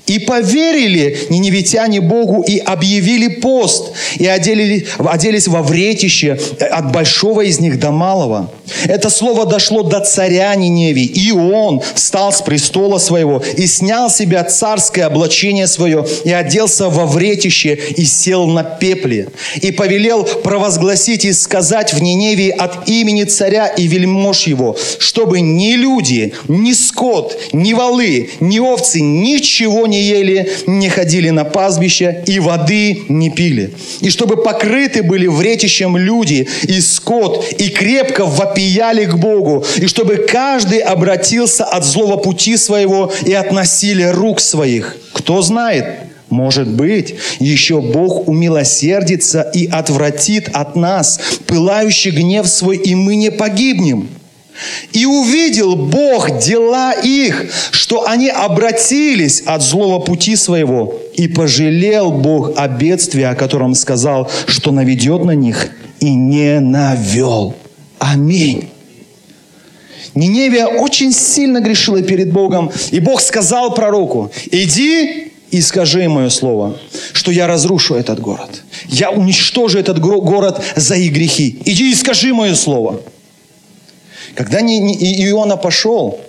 И 0.07 0.19
поверили 0.19 1.19
ниневитяне 1.29 2.01
Богу 2.01 2.41
и 2.41 2.57
объявили 2.57 3.27
пост, 3.27 3.91
и 4.17 4.25
одели, 4.25 4.87
оделись 4.97 5.47
во 5.47 5.61
вретище 5.61 6.39
от 6.59 6.91
большого 6.91 7.41
из 7.41 7.59
них 7.59 7.79
до 7.79 7.91
малого. 7.91 8.51
Это 8.85 9.09
слово 9.09 9.45
дошло 9.45 9.83
до 9.83 9.99
царя 9.99 10.53
Ниневии, 10.55 11.05
и 11.05 11.31
он 11.31 11.81
встал 11.95 12.31
с 12.31 12.41
престола 12.41 12.97
своего 12.97 13.41
и 13.57 13.67
снял 13.67 14.09
себя 14.09 14.43
царское 14.43 15.03
облачение 15.03 15.67
свое 15.67 16.05
и 16.23 16.31
оделся 16.31 16.89
во 16.89 17.05
вретище 17.05 17.75
и 17.75 18.05
сел 18.05 18.47
на 18.47 18.63
пепле. 18.63 19.29
И 19.61 19.71
повелел 19.71 20.23
провозгласить 20.23 21.25
и 21.25 21.33
сказать 21.33 21.93
в 21.93 22.01
Ниневии 22.01 22.49
от 22.49 22.87
имени 22.87 23.23
царя 23.23 23.67
и 23.67 23.87
вельмож 23.87 24.47
его, 24.47 24.75
чтобы 24.99 25.41
ни 25.41 25.73
люди, 25.73 26.33
ни 26.47 26.73
скот, 26.73 27.37
ни 27.53 27.73
волы, 27.73 28.29
ни 28.39 28.59
овцы 28.59 29.01
ничего 29.01 29.87
не 29.87 30.01
ели, 30.01 30.49
не 30.67 30.89
ходили 30.89 31.29
на 31.29 31.43
пастбище 31.43 32.23
и 32.25 32.39
воды 32.39 33.03
не 33.09 33.29
пили. 33.29 33.71
И 34.01 34.09
чтобы 34.09 34.37
покрыты 34.37 35.03
были 35.03 35.27
вретищем 35.27 35.97
люди 35.97 36.47
и 36.63 36.79
скот, 36.81 37.45
и 37.57 37.69
крепко 37.69 38.25
вопияли 38.59 39.05
к 39.05 39.15
Богу, 39.15 39.65
и 39.77 39.87
чтобы 39.87 40.17
каждый 40.17 40.79
обратился 40.79 41.63
от 41.63 41.85
злого 41.85 42.17
пути 42.17 42.57
своего 42.57 43.11
и 43.25 43.33
от 43.33 43.51
насилия 43.51 44.11
рук 44.11 44.39
своих. 44.39 44.97
Кто 45.13 45.41
знает, 45.41 45.85
может 46.29 46.67
быть, 46.67 47.15
еще 47.39 47.81
Бог 47.81 48.27
умилосердится 48.27 49.49
и 49.55 49.67
отвратит 49.67 50.49
от 50.53 50.75
нас 50.75 51.19
пылающий 51.47 52.11
гнев 52.11 52.47
свой, 52.47 52.77
и 52.77 52.95
мы 52.95 53.15
не 53.15 53.31
погибнем. 53.31 54.09
И 54.91 55.05
увидел 55.05 55.77
Бог 55.77 56.39
дела 56.39 56.91
их, 56.91 57.45
что 57.71 58.09
они 58.09 58.27
обратились 58.27 59.41
от 59.45 59.61
злого 59.61 59.99
пути 59.99 60.35
своего. 60.35 60.99
И 61.15 61.29
пожалел 61.29 62.11
Бог 62.11 62.51
о 62.57 62.67
бедствии, 62.67 63.23
о 63.23 63.35
котором 63.35 63.73
сказал, 63.73 64.29
что 64.47 64.71
наведет 64.71 65.23
на 65.23 65.31
них, 65.31 65.69
и 66.01 66.13
не 66.13 66.59
навел. 66.59 67.55
Аминь. 67.99 68.69
Ниневия 70.15 70.65
очень 70.65 71.13
сильно 71.13 71.59
грешила 71.59 72.01
перед 72.01 72.31
Богом, 72.31 72.71
и 72.91 72.99
Бог 72.99 73.21
сказал 73.21 73.73
пророку, 73.75 74.31
иди 74.51 75.31
и 75.51 75.61
скажи 75.61 76.07
мое 76.09 76.29
слово, 76.29 76.77
что 77.13 77.31
я 77.31 77.47
разрушу 77.47 77.95
этот 77.95 78.19
город. 78.19 78.63
Я 78.87 79.11
уничтожу 79.11 79.77
этот 79.77 79.99
город 79.99 80.63
за 80.75 80.95
их 80.95 81.13
грехи. 81.13 81.61
Иди 81.65 81.91
и 81.91 81.95
скажи 81.95 82.33
мое 82.33 82.55
слово. 82.55 83.01
Когда 84.35 84.61
Иона 84.61 85.57
пошел 85.57 86.19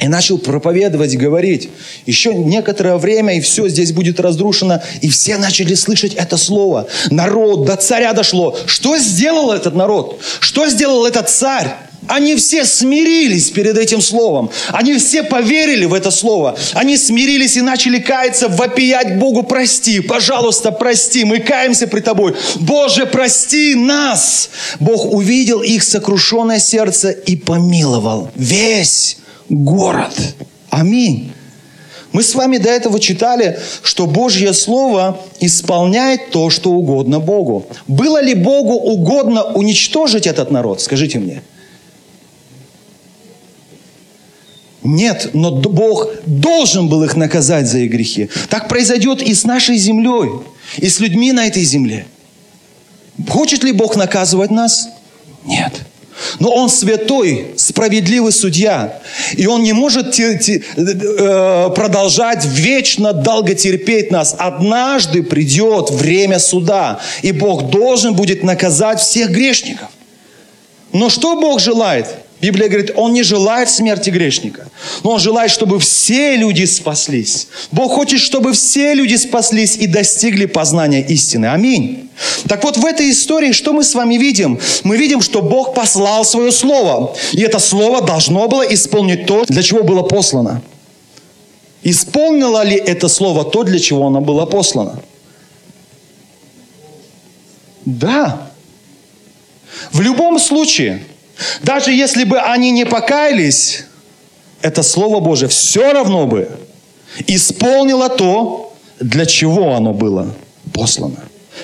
и 0.00 0.08
начал 0.08 0.38
проповедовать, 0.38 1.16
говорить, 1.16 1.68
еще 2.06 2.34
некоторое 2.34 2.96
время, 2.96 3.36
и 3.36 3.40
все 3.40 3.68
здесь 3.68 3.92
будет 3.92 4.20
разрушено, 4.20 4.82
и 5.00 5.08
все 5.08 5.36
начали 5.36 5.74
слышать 5.74 6.14
это 6.14 6.36
слово. 6.36 6.88
Народ, 7.10 7.66
до 7.66 7.76
царя 7.76 8.12
дошло. 8.12 8.56
Что 8.66 8.98
сделал 8.98 9.52
этот 9.52 9.74
народ? 9.74 10.20
Что 10.40 10.68
сделал 10.68 11.06
этот 11.06 11.28
царь? 11.28 11.68
Они 12.06 12.34
все 12.34 12.64
смирились 12.64 13.50
перед 13.50 13.76
этим 13.76 14.00
словом. 14.00 14.50
Они 14.68 14.96
все 14.96 15.22
поверили 15.22 15.84
в 15.84 15.94
это 15.94 16.10
слово. 16.10 16.58
Они 16.72 16.96
смирились 16.96 17.56
и 17.56 17.60
начали 17.60 17.98
каяться, 17.98 18.48
вопиять 18.48 19.18
Богу, 19.18 19.42
прости, 19.42 20.00
пожалуйста, 20.00 20.72
прости, 20.72 21.24
мы 21.24 21.38
каемся 21.38 21.86
при 21.86 22.00
Тобой. 22.00 22.34
Боже, 22.56 23.06
прости 23.06 23.74
нас. 23.74 24.50
Бог 24.80 25.12
увидел 25.12 25.62
их 25.62 25.84
сокрушенное 25.84 26.58
сердце 26.58 27.10
и 27.10 27.36
помиловал 27.36 28.30
весь 28.34 29.18
город. 29.50 30.14
Аминь. 30.70 31.32
Мы 32.12 32.22
с 32.22 32.34
вами 32.34 32.56
до 32.56 32.68
этого 32.68 32.98
читали, 32.98 33.58
что 33.82 34.06
Божье 34.06 34.52
Слово 34.52 35.20
исполняет 35.38 36.30
то, 36.30 36.50
что 36.50 36.70
угодно 36.70 37.20
Богу. 37.20 37.66
Было 37.86 38.22
ли 38.22 38.34
Богу 38.34 38.72
угодно 38.72 39.44
уничтожить 39.44 40.26
этот 40.26 40.50
народ? 40.50 40.80
Скажите 40.80 41.18
мне. 41.18 41.42
Нет, 44.82 45.30
но 45.34 45.52
Бог 45.52 46.08
должен 46.26 46.88
был 46.88 47.04
их 47.04 47.14
наказать 47.14 47.66
за 47.66 47.78
их 47.78 47.90
грехи. 47.90 48.28
Так 48.48 48.68
произойдет 48.68 49.22
и 49.22 49.34
с 49.34 49.44
нашей 49.44 49.76
землей, 49.76 50.30
и 50.78 50.88
с 50.88 51.00
людьми 51.00 51.32
на 51.32 51.46
этой 51.46 51.62
земле. 51.62 52.06
Хочет 53.28 53.62
ли 53.62 53.72
Бог 53.72 53.96
наказывать 53.96 54.50
нас? 54.50 54.88
Нет. 55.44 55.72
Но 56.38 56.50
Он 56.50 56.68
святой, 56.68 57.54
справедливый 57.56 58.32
судья. 58.32 59.00
И 59.36 59.46
Он 59.46 59.62
не 59.62 59.72
может 59.72 60.12
те, 60.12 60.32
э, 60.36 61.70
продолжать 61.74 62.44
вечно 62.44 63.12
долго 63.12 63.54
терпеть 63.54 64.10
нас. 64.10 64.34
Однажды 64.38 65.22
придет 65.22 65.90
время 65.90 66.38
суда. 66.38 67.00
И 67.22 67.32
Бог 67.32 67.70
должен 67.70 68.14
будет 68.14 68.42
наказать 68.42 69.00
всех 69.00 69.30
грешников. 69.30 69.88
Но 70.92 71.08
что 71.08 71.40
Бог 71.40 71.60
желает? 71.60 72.06
Библия 72.40 72.68
говорит, 72.68 72.92
Он 72.96 73.12
не 73.12 73.22
желает 73.22 73.68
смерти 73.68 74.08
грешника, 74.10 74.68
но 75.04 75.12
Он 75.12 75.20
желает, 75.20 75.50
чтобы 75.50 75.78
все 75.78 76.36
люди 76.36 76.64
спаслись. 76.64 77.48
Бог 77.70 77.92
хочет, 77.92 78.20
чтобы 78.20 78.52
все 78.54 78.94
люди 78.94 79.16
спаслись 79.16 79.76
и 79.76 79.86
достигли 79.86 80.46
познания 80.46 81.02
истины. 81.02 81.46
Аминь. 81.46 82.08
Так 82.48 82.64
вот, 82.64 82.78
в 82.78 82.84
этой 82.84 83.10
истории 83.10 83.52
что 83.52 83.72
мы 83.72 83.84
с 83.84 83.94
вами 83.94 84.14
видим? 84.14 84.58
Мы 84.84 84.96
видим, 84.96 85.20
что 85.20 85.42
Бог 85.42 85.74
послал 85.74 86.24
свое 86.24 86.50
слово. 86.50 87.14
И 87.32 87.42
это 87.42 87.58
слово 87.58 88.00
должно 88.00 88.48
было 88.48 88.62
исполнить 88.62 89.26
то, 89.26 89.44
для 89.46 89.62
чего 89.62 89.82
было 89.82 90.02
послано. 90.02 90.62
Исполнило 91.82 92.64
ли 92.64 92.76
это 92.76 93.08
слово 93.08 93.44
то, 93.44 93.64
для 93.64 93.78
чего 93.78 94.06
оно 94.06 94.20
было 94.20 94.46
послано? 94.46 95.02
Да. 97.84 98.50
В 99.92 100.00
любом 100.00 100.38
случае, 100.38 101.02
даже 101.62 101.92
если 101.92 102.24
бы 102.24 102.38
они 102.38 102.70
не 102.70 102.84
покаялись, 102.84 103.84
это 104.62 104.82
Слово 104.82 105.20
Божие 105.20 105.48
все 105.48 105.92
равно 105.92 106.26
бы 106.26 106.50
исполнило 107.26 108.08
то, 108.08 108.72
для 109.00 109.26
чего 109.26 109.74
оно 109.74 109.92
было 109.92 110.34
послано. 110.72 111.16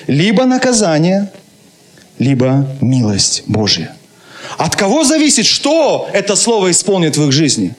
Либо 0.07 0.45
наказание, 0.45 1.31
либо 2.19 2.67
милость 2.81 3.43
Божья. 3.45 3.95
От 4.57 4.75
кого 4.75 5.03
зависит, 5.03 5.45
что 5.45 6.09
это 6.13 6.35
слово 6.35 6.71
исполнит 6.71 7.17
в 7.17 7.27
их 7.27 7.31
жизни? 7.31 7.75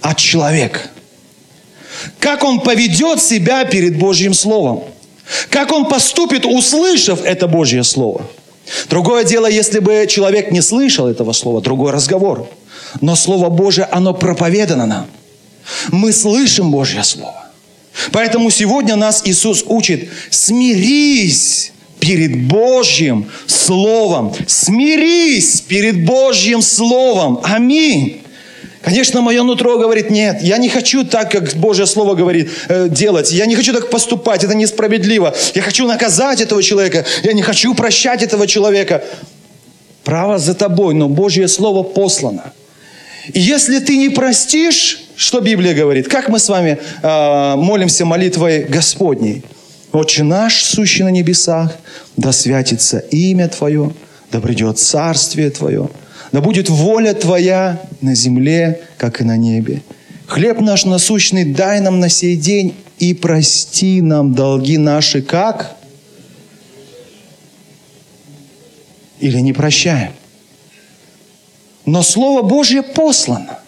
От 0.00 0.18
человека. 0.18 0.80
Как 2.18 2.44
он 2.44 2.60
поведет 2.60 3.22
себя 3.22 3.64
перед 3.64 3.98
Божьим 3.98 4.34
Словом. 4.34 4.84
Как 5.50 5.72
он 5.72 5.86
поступит, 5.86 6.44
услышав 6.44 7.24
это 7.24 7.46
Божье 7.46 7.82
Слово. 7.82 8.26
Другое 8.88 9.24
дело, 9.24 9.46
если 9.46 9.78
бы 9.78 10.06
человек 10.08 10.50
не 10.50 10.62
слышал 10.62 11.06
этого 11.06 11.32
слова, 11.32 11.60
другой 11.60 11.92
разговор. 11.92 12.48
Но 13.00 13.16
Слово 13.16 13.48
Божье, 13.48 13.84
оно 13.84 14.14
проповедано 14.14 14.86
нам. 14.86 15.06
Мы 15.90 16.12
слышим 16.12 16.70
Божье 16.70 17.04
Слово. 17.04 17.44
Поэтому 18.12 18.50
сегодня 18.50 18.96
нас 18.96 19.22
Иисус 19.24 19.64
учит, 19.66 20.08
смирись 20.30 21.72
перед 22.00 22.46
Божьим 22.46 23.30
Словом. 23.46 24.34
Смирись 24.46 25.60
перед 25.60 26.04
Божьим 26.04 26.60
Словом. 26.60 27.40
Аминь. 27.42 28.23
Конечно, 28.84 29.22
мое 29.22 29.42
нутро 29.42 29.78
говорит, 29.78 30.10
нет, 30.10 30.42
я 30.42 30.58
не 30.58 30.68
хочу 30.68 31.04
так, 31.04 31.30
как 31.30 31.54
Божье 31.54 31.86
Слово 31.86 32.14
говорит, 32.14 32.50
э, 32.68 32.88
делать. 32.90 33.32
Я 33.32 33.46
не 33.46 33.56
хочу 33.56 33.72
так 33.72 33.88
поступать, 33.88 34.44
это 34.44 34.54
несправедливо. 34.54 35.34
Я 35.54 35.62
хочу 35.62 35.86
наказать 35.86 36.42
этого 36.42 36.62
человека, 36.62 37.06
я 37.22 37.32
не 37.32 37.42
хочу 37.42 37.74
прощать 37.74 38.22
этого 38.22 38.46
человека. 38.46 39.02
Право 40.04 40.38
за 40.38 40.54
тобой, 40.54 40.92
но 40.94 41.08
Божье 41.08 41.48
Слово 41.48 41.82
послано. 41.82 42.52
И 43.32 43.40
если 43.40 43.78
ты 43.78 43.96
не 43.96 44.10
простишь, 44.10 45.00
что 45.16 45.40
Библия 45.40 45.74
говорит? 45.74 46.08
Как 46.08 46.28
мы 46.28 46.38
с 46.38 46.48
вами 46.50 46.78
э, 47.02 47.54
молимся 47.56 48.04
молитвой 48.04 48.64
Господней? 48.64 49.44
Отче 49.92 50.24
наш, 50.24 50.62
сущий 50.62 51.04
на 51.04 51.10
небесах, 51.10 51.72
да 52.16 52.32
святится 52.32 52.98
имя 52.98 53.48
Твое, 53.48 53.94
да 54.30 54.40
придет 54.40 54.78
царствие 54.78 55.50
Твое, 55.50 55.88
да 56.34 56.40
будет 56.40 56.68
воля 56.68 57.14
Твоя 57.14 57.80
на 58.00 58.16
земле, 58.16 58.80
как 58.98 59.20
и 59.20 59.24
на 59.24 59.36
небе. 59.36 59.82
Хлеб 60.26 60.58
наш 60.58 60.84
насущный 60.84 61.44
дай 61.44 61.78
нам 61.78 62.00
на 62.00 62.08
сей 62.08 62.34
день 62.34 62.74
и 62.98 63.14
прости 63.14 64.02
нам 64.02 64.34
долги 64.34 64.76
наши, 64.76 65.22
как? 65.22 65.76
Или 69.20 69.38
не 69.38 69.52
прощаем? 69.52 70.12
Но 71.86 72.02
Слово 72.02 72.42
Божье 72.42 72.82
послано. 72.82 73.60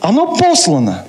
Оно 0.00 0.36
послано. 0.36 1.04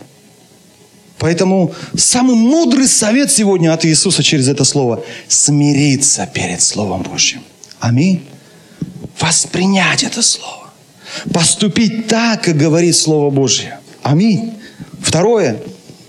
Поэтому 1.19 1.71
самый 1.95 2.35
мудрый 2.35 2.87
совет 2.87 3.31
сегодня 3.31 3.71
от 3.73 3.85
Иисуса 3.85 4.23
через 4.23 4.47
это 4.47 4.63
слово– 4.63 5.03
смириться 5.27 6.27
перед 6.33 6.63
Словом 6.63 7.03
Божьим. 7.03 7.43
Аминь 7.79 8.23
воспринять 9.21 10.03
это 10.03 10.21
Слово. 10.21 10.69
Поступить 11.33 12.07
так, 12.07 12.43
как 12.43 12.57
говорит 12.57 12.95
Слово 12.95 13.29
Божье. 13.29 13.79
Аминь. 14.01 14.53
Второе, 15.01 15.57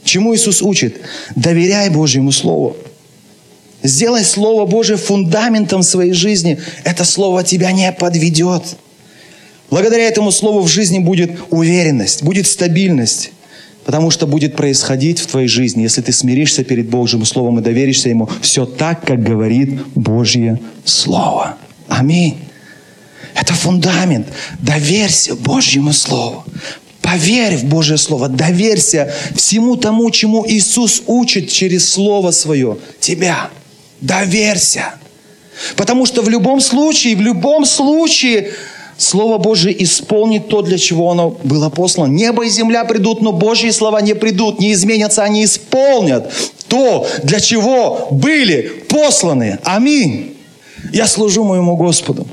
чему 0.04 0.34
Иисус 0.34 0.62
учит? 0.62 1.00
Доверяй 1.34 1.90
Божьему 1.90 2.32
Слову. 2.32 2.76
Сделай 3.82 4.24
Слово 4.24 4.64
Божье 4.66 4.96
фундаментом 4.96 5.82
своей 5.82 6.12
жизни. 6.12 6.60
Это 6.84 7.04
Слово 7.04 7.42
тебя 7.42 7.72
не 7.72 7.90
подведет. 7.92 8.62
Благодаря 9.70 10.04
этому 10.04 10.30
Слову 10.30 10.60
в 10.60 10.68
жизни 10.68 10.98
будет 10.98 11.32
уверенность, 11.50 12.22
будет 12.22 12.46
стабильность. 12.46 13.32
Потому 13.84 14.12
что 14.12 14.28
будет 14.28 14.54
происходить 14.54 15.18
в 15.18 15.26
твоей 15.26 15.48
жизни, 15.48 15.82
если 15.82 16.02
ты 16.02 16.12
смиришься 16.12 16.62
перед 16.62 16.88
Божьим 16.88 17.24
Словом 17.24 17.58
и 17.58 17.62
доверишься 17.62 18.10
Ему, 18.10 18.28
все 18.40 18.64
так, 18.64 19.04
как 19.04 19.24
говорит 19.24 19.82
Божье 19.96 20.60
Слово. 20.84 21.56
Аминь. 21.88 22.38
Это 23.34 23.54
фундамент. 23.54 24.28
Доверься 24.60 25.34
Божьему 25.34 25.92
Слову. 25.92 26.44
Поверь 27.00 27.56
в 27.56 27.64
Божье 27.64 27.96
Слово, 27.96 28.28
доверься 28.28 29.12
всему 29.34 29.76
тому, 29.76 30.10
чему 30.10 30.44
Иисус 30.46 31.02
учит 31.06 31.50
через 31.50 31.90
Слово 31.90 32.30
Свое. 32.30 32.78
Тебя. 33.00 33.50
Доверься. 34.00 34.94
Потому 35.76 36.06
что 36.06 36.22
в 36.22 36.28
любом 36.28 36.60
случае, 36.60 37.16
в 37.16 37.20
любом 37.20 37.64
случае, 37.64 38.52
Слово 38.96 39.38
Божье 39.38 39.82
исполнит 39.82 40.48
то, 40.48 40.62
для 40.62 40.78
чего 40.78 41.10
оно 41.10 41.30
было 41.42 41.70
послано. 41.70 42.12
Небо 42.12 42.44
и 42.44 42.48
земля 42.48 42.84
придут, 42.84 43.20
но 43.20 43.32
Божьи 43.32 43.70
слова 43.70 44.00
не 44.00 44.14
придут, 44.14 44.60
не 44.60 44.72
изменятся, 44.72 45.24
они 45.24 45.44
исполнят 45.44 46.32
то, 46.68 47.06
для 47.22 47.40
чего 47.40 48.08
были 48.10 48.62
посланы. 48.88 49.58
Аминь. 49.64 50.36
Я 50.92 51.06
служу 51.06 51.44
моему 51.44 51.76
Господу. 51.76 52.26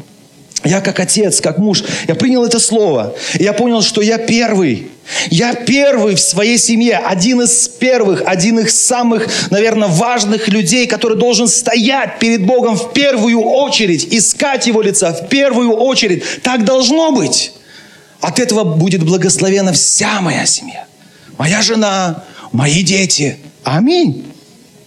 Я 0.63 0.81
как 0.81 0.99
отец, 0.99 1.39
как 1.39 1.57
муж, 1.57 1.83
я 2.07 2.15
принял 2.15 2.43
это 2.43 2.59
слово. 2.59 3.15
И 3.35 3.43
я 3.43 3.53
понял, 3.53 3.81
что 3.81 4.01
я 4.01 4.17
первый. 4.17 4.89
Я 5.29 5.55
первый 5.55 6.15
в 6.15 6.19
своей 6.19 6.57
семье, 6.57 6.97
один 6.97 7.41
из 7.41 7.67
первых, 7.67 8.23
один 8.25 8.59
из 8.59 8.79
самых, 8.79 9.27
наверное, 9.49 9.87
важных 9.87 10.47
людей, 10.49 10.85
который 10.85 11.17
должен 11.17 11.47
стоять 11.47 12.19
перед 12.19 12.45
Богом 12.45 12.77
в 12.77 12.93
первую 12.93 13.41
очередь, 13.41 14.07
искать 14.11 14.67
Его 14.67 14.81
лица 14.81 15.13
в 15.13 15.27
первую 15.29 15.71
очередь. 15.71 16.23
Так 16.43 16.65
должно 16.65 17.11
быть. 17.11 17.53
От 18.21 18.39
этого 18.39 18.63
будет 18.63 19.03
благословена 19.03 19.71
вся 19.71 20.21
моя 20.21 20.45
семья. 20.45 20.85
Моя 21.37 21.61
жена, 21.61 22.23
мои 22.51 22.83
дети. 22.83 23.37
Аминь. 23.63 24.28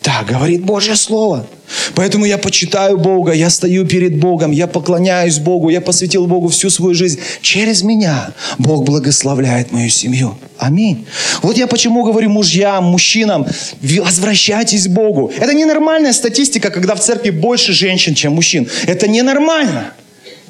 Так 0.03 0.27
говорит 0.27 0.65
Божье 0.65 0.97
Слово. 0.97 1.47
Поэтому 1.95 2.25
я 2.25 2.39
почитаю 2.39 2.99
Бога, 2.99 3.33
я 3.33 3.51
стою 3.51 3.87
перед 3.87 4.19
Богом, 4.19 4.51
я 4.51 4.67
поклоняюсь 4.67 5.39
Богу, 5.39 5.71
я 5.71 5.81
посвятил 5.81 6.27
Богу 6.27 6.49
всю 6.49 6.71
свою 6.71 6.95
жизнь. 6.95 7.21
Через 7.41 7.83
меня 7.83 8.33
Бог 8.59 8.85
благословляет 8.85 9.73
мою 9.73 9.89
семью. 9.89 10.37
Аминь. 10.59 11.07
Вот 11.43 11.57
я 11.57 11.67
почему 11.67 12.05
говорю 12.05 12.31
мужьям, 12.31 12.85
мужчинам, 12.85 13.47
возвращайтесь 13.81 14.87
к 14.87 14.91
Богу. 14.91 15.33
Это 15.39 15.55
ненормальная 15.55 16.13
статистика, 16.13 16.71
когда 16.71 16.95
в 16.95 17.01
церкви 17.01 17.31
больше 17.31 17.73
женщин, 17.73 18.15
чем 18.15 18.35
мужчин. 18.35 18.69
Это 18.87 19.09
ненормально. 19.09 19.93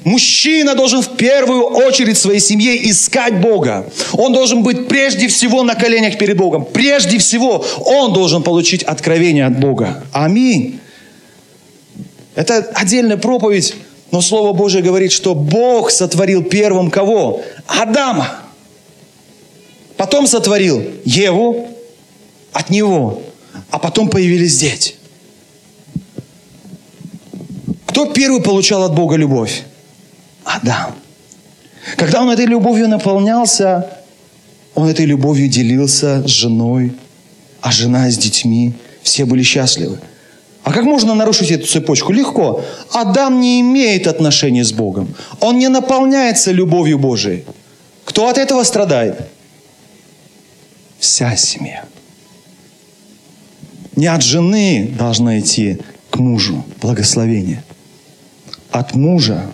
Мужчина 0.03 0.75
должен 0.75 1.01
в 1.01 1.15
первую 1.15 1.63
очередь 1.63 2.17
своей 2.17 2.39
семье 2.39 2.89
искать 2.89 3.39
Бога. 3.39 3.89
Он 4.13 4.33
должен 4.33 4.63
быть 4.63 4.87
прежде 4.87 5.27
всего 5.27 5.63
на 5.63 5.75
коленях 5.75 6.17
перед 6.17 6.37
Богом. 6.37 6.65
Прежде 6.65 7.17
всего 7.17 7.65
он 7.85 8.13
должен 8.13 8.43
получить 8.43 8.83
откровение 8.83 9.45
от 9.45 9.59
Бога. 9.59 10.03
Аминь. 10.11 10.79
Это 12.35 12.57
отдельная 12.73 13.17
проповедь, 13.17 13.75
но 14.11 14.21
Слово 14.21 14.53
Божье 14.53 14.81
говорит, 14.81 15.11
что 15.11 15.35
Бог 15.35 15.91
сотворил 15.91 16.43
первым 16.43 16.89
кого? 16.91 17.41
Адама. 17.67 18.39
Потом 19.95 20.27
сотворил 20.27 20.83
Еву 21.05 21.69
от 22.51 22.69
него, 22.69 23.21
а 23.69 23.79
потом 23.79 24.09
появились 24.09 24.57
дети. 24.57 24.95
Кто 27.85 28.07
первый 28.07 28.41
получал 28.41 28.83
от 28.83 28.95
Бога 28.95 29.15
любовь? 29.15 29.63
Адам. 30.45 30.95
Когда 31.97 32.21
он 32.21 32.29
этой 32.29 32.45
любовью 32.45 32.87
наполнялся, 32.87 33.89
он 34.75 34.87
этой 34.87 35.05
любовью 35.05 35.47
делился 35.47 36.23
с 36.27 36.29
женой, 36.29 36.93
а 37.61 37.71
жена 37.71 38.09
с 38.09 38.17
детьми. 38.17 38.73
Все 39.03 39.25
были 39.25 39.43
счастливы. 39.43 39.99
А 40.63 40.71
как 40.71 40.85
можно 40.85 41.13
нарушить 41.13 41.51
эту 41.51 41.67
цепочку? 41.67 42.13
Легко. 42.13 42.63
Адам 42.91 43.41
не 43.41 43.59
имеет 43.59 44.07
отношения 44.07 44.63
с 44.63 44.71
Богом. 44.71 45.13
Он 45.41 45.57
не 45.57 45.67
наполняется 45.67 46.51
любовью 46.51 46.97
Божией. 46.97 47.43
Кто 48.05 48.29
от 48.29 48.37
этого 48.37 48.63
страдает? 48.63 49.29
Вся 50.99 51.35
семья. 51.35 51.83
Не 53.95 54.07
от 54.07 54.23
жены 54.23 54.95
должна 54.97 55.39
идти 55.39 55.79
к 56.09 56.17
мужу 56.17 56.63
благословение. 56.81 57.63
От 58.71 58.95
мужа 58.95 59.45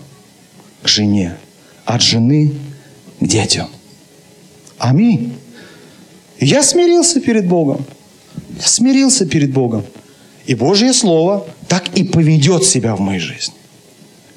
к 0.83 0.87
жене. 0.87 1.37
От 1.85 2.01
жены 2.01 2.51
к 3.19 3.25
детям. 3.25 3.67
Аминь. 4.77 5.33
Я 6.39 6.63
смирился 6.63 7.19
перед 7.19 7.47
Богом. 7.47 7.85
Я 8.57 8.67
смирился 8.67 9.25
перед 9.25 9.51
Богом. 9.51 9.83
И 10.45 10.55
Божье 10.55 10.93
Слово 10.93 11.45
так 11.67 11.89
и 11.95 12.03
поведет 12.03 12.63
себя 12.63 12.95
в 12.95 12.99
моей 12.99 13.19
жизни. 13.19 13.55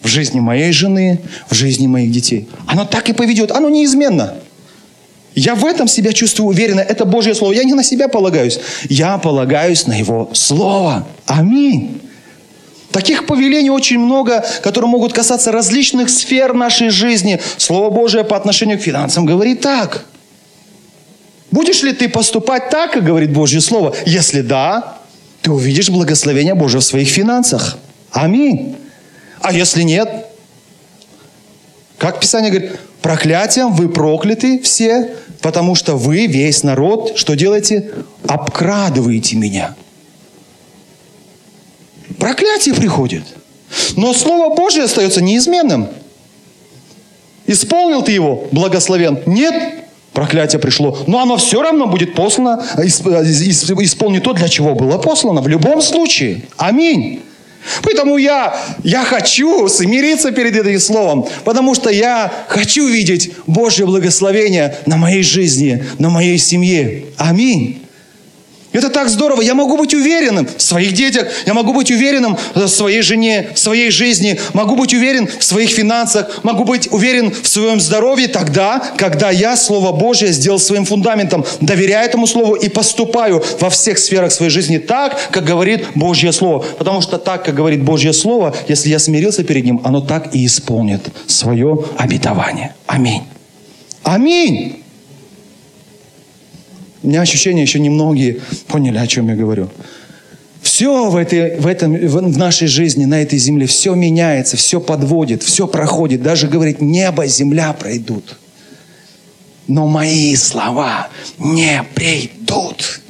В 0.02 0.08
жизни 0.08 0.40
моей 0.40 0.72
жены, 0.72 1.20
в 1.48 1.54
жизни 1.54 1.86
моих 1.86 2.10
детей. 2.10 2.48
Оно 2.66 2.84
так 2.84 3.08
и 3.08 3.12
поведет. 3.12 3.52
Оно 3.52 3.68
неизменно. 3.68 4.34
Я 5.34 5.54
в 5.54 5.64
этом 5.64 5.88
себя 5.88 6.12
чувствую 6.12 6.48
уверенно. 6.48 6.80
Это 6.80 7.04
Божье 7.04 7.34
Слово. 7.34 7.52
Я 7.52 7.64
не 7.64 7.74
на 7.74 7.84
себя 7.84 8.08
полагаюсь. 8.08 8.58
Я 8.88 9.16
полагаюсь 9.18 9.86
на 9.86 9.98
Его 9.98 10.28
Слово. 10.34 11.06
Аминь. 11.26 12.00
Таких 12.92 13.26
повелений 13.26 13.70
очень 13.70 13.98
много, 13.98 14.44
которые 14.62 14.90
могут 14.90 15.12
касаться 15.12 15.50
различных 15.50 16.10
сфер 16.10 16.52
нашей 16.52 16.90
жизни. 16.90 17.40
Слово 17.56 17.90
Божие 17.90 18.22
по 18.22 18.36
отношению 18.36 18.78
к 18.78 18.82
финансам 18.82 19.24
говорит 19.24 19.62
так. 19.62 20.04
Будешь 21.50 21.82
ли 21.82 21.92
ты 21.92 22.08
поступать 22.08 22.70
так, 22.70 22.92
как 22.92 23.04
говорит 23.04 23.32
Божье 23.32 23.60
Слово? 23.60 23.94
Если 24.06 24.42
да, 24.42 24.98
ты 25.40 25.50
увидишь 25.50 25.90
благословение 25.90 26.54
Божие 26.54 26.80
в 26.80 26.84
своих 26.84 27.08
финансах. 27.08 27.78
Аминь. 28.10 28.76
А 29.40 29.52
если 29.52 29.82
нет, 29.82 30.26
как 31.98 32.20
Писание 32.20 32.50
говорит, 32.50 32.78
проклятием 33.00 33.72
вы 33.72 33.88
прокляты 33.88 34.60
все, 34.60 35.14
потому 35.40 35.74
что 35.74 35.96
вы, 35.96 36.26
весь 36.26 36.62
народ, 36.62 37.12
что 37.16 37.34
делаете? 37.34 37.90
Обкрадываете 38.26 39.36
меня. 39.36 39.74
Проклятие 42.22 42.72
приходит. 42.72 43.24
Но 43.96 44.14
Слово 44.14 44.54
Божье 44.54 44.84
остается 44.84 45.20
неизменным. 45.20 45.88
Исполнил 47.48 48.02
ты 48.02 48.12
его, 48.12 48.46
благословен. 48.52 49.18
Нет, 49.26 49.52
проклятие 50.12 50.60
пришло. 50.60 50.96
Но 51.08 51.20
оно 51.20 51.36
все 51.36 51.60
равно 51.60 51.88
будет 51.88 52.14
послано, 52.14 52.64
исполнит 52.78 54.22
то, 54.22 54.34
для 54.34 54.48
чего 54.48 54.76
было 54.76 54.98
послано. 54.98 55.40
В 55.40 55.48
любом 55.48 55.82
случае. 55.82 56.42
Аминь. 56.58 57.22
Поэтому 57.82 58.16
я, 58.18 58.54
я 58.84 59.02
хочу 59.02 59.66
смириться 59.68 60.30
перед 60.30 60.56
этим 60.56 60.78
словом, 60.78 61.26
потому 61.44 61.74
что 61.74 61.90
я 61.90 62.32
хочу 62.46 62.86
видеть 62.86 63.32
Божье 63.48 63.84
благословение 63.84 64.78
на 64.86 64.96
моей 64.96 65.24
жизни, 65.24 65.84
на 65.98 66.08
моей 66.08 66.38
семье. 66.38 67.06
Аминь. 67.16 67.81
Это 68.72 68.88
так 68.88 69.08
здорово. 69.08 69.42
Я 69.42 69.54
могу 69.54 69.76
быть 69.76 69.94
уверенным 69.94 70.48
в 70.56 70.62
своих 70.62 70.92
детях, 70.92 71.28
я 71.46 71.54
могу 71.54 71.74
быть 71.74 71.90
уверенным 71.90 72.38
в 72.54 72.66
своей 72.68 73.02
жене, 73.02 73.50
в 73.54 73.58
своей 73.58 73.90
жизни, 73.90 74.40
могу 74.54 74.76
быть 74.76 74.94
уверен 74.94 75.28
в 75.38 75.44
своих 75.44 75.70
финансах, 75.70 76.40
могу 76.42 76.64
быть 76.64 76.90
уверен 76.90 77.30
в 77.30 77.46
своем 77.46 77.80
здоровье 77.80 78.28
тогда, 78.28 78.82
когда 78.96 79.30
я 79.30 79.56
Слово 79.56 79.92
Божье 79.92 80.28
сделал 80.32 80.58
своим 80.58 80.86
фундаментом, 80.86 81.44
доверяю 81.60 82.08
этому 82.08 82.26
Слову 82.26 82.54
и 82.54 82.68
поступаю 82.68 83.44
во 83.60 83.68
всех 83.68 83.98
сферах 83.98 84.32
своей 84.32 84.50
жизни 84.50 84.78
так, 84.78 85.18
как 85.30 85.44
говорит 85.44 85.86
Божье 85.94 86.32
Слово. 86.32 86.64
Потому 86.78 87.02
что 87.02 87.18
так, 87.18 87.44
как 87.44 87.54
говорит 87.54 87.82
Божье 87.82 88.12
Слово, 88.12 88.54
если 88.68 88.88
я 88.88 88.98
смирился 88.98 89.44
перед 89.44 89.64
Ним, 89.64 89.80
оно 89.84 90.00
так 90.00 90.34
и 90.34 90.46
исполнит 90.46 91.02
свое 91.26 91.84
обетование. 91.98 92.74
Аминь. 92.86 93.22
Аминь. 94.02 94.81
У 97.02 97.08
меня 97.08 97.20
ощущение, 97.20 97.62
еще 97.62 97.80
немногие 97.80 98.40
поняли, 98.68 98.98
о 98.98 99.06
чем 99.06 99.28
я 99.28 99.34
говорю. 99.34 99.70
Все 100.62 101.10
в, 101.10 101.16
этой, 101.16 101.58
в, 101.58 101.66
этом, 101.66 101.94
в 101.94 102.38
нашей 102.38 102.68
жизни, 102.68 103.04
на 103.04 103.20
этой 103.20 103.38
земле, 103.38 103.66
все 103.66 103.94
меняется, 103.94 104.56
все 104.56 104.80
подводит, 104.80 105.42
все 105.42 105.66
проходит. 105.66 106.22
Даже, 106.22 106.46
говорит, 106.46 106.80
небо, 106.80 107.26
земля 107.26 107.72
пройдут. 107.72 108.38
Но 109.66 109.88
мои 109.88 110.36
слова 110.36 111.08
не 111.38 111.82
придут. 111.94 113.00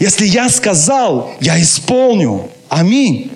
Если 0.00 0.26
я 0.26 0.48
сказал, 0.48 1.32
я 1.40 1.60
исполню. 1.60 2.50
Аминь. 2.68 3.30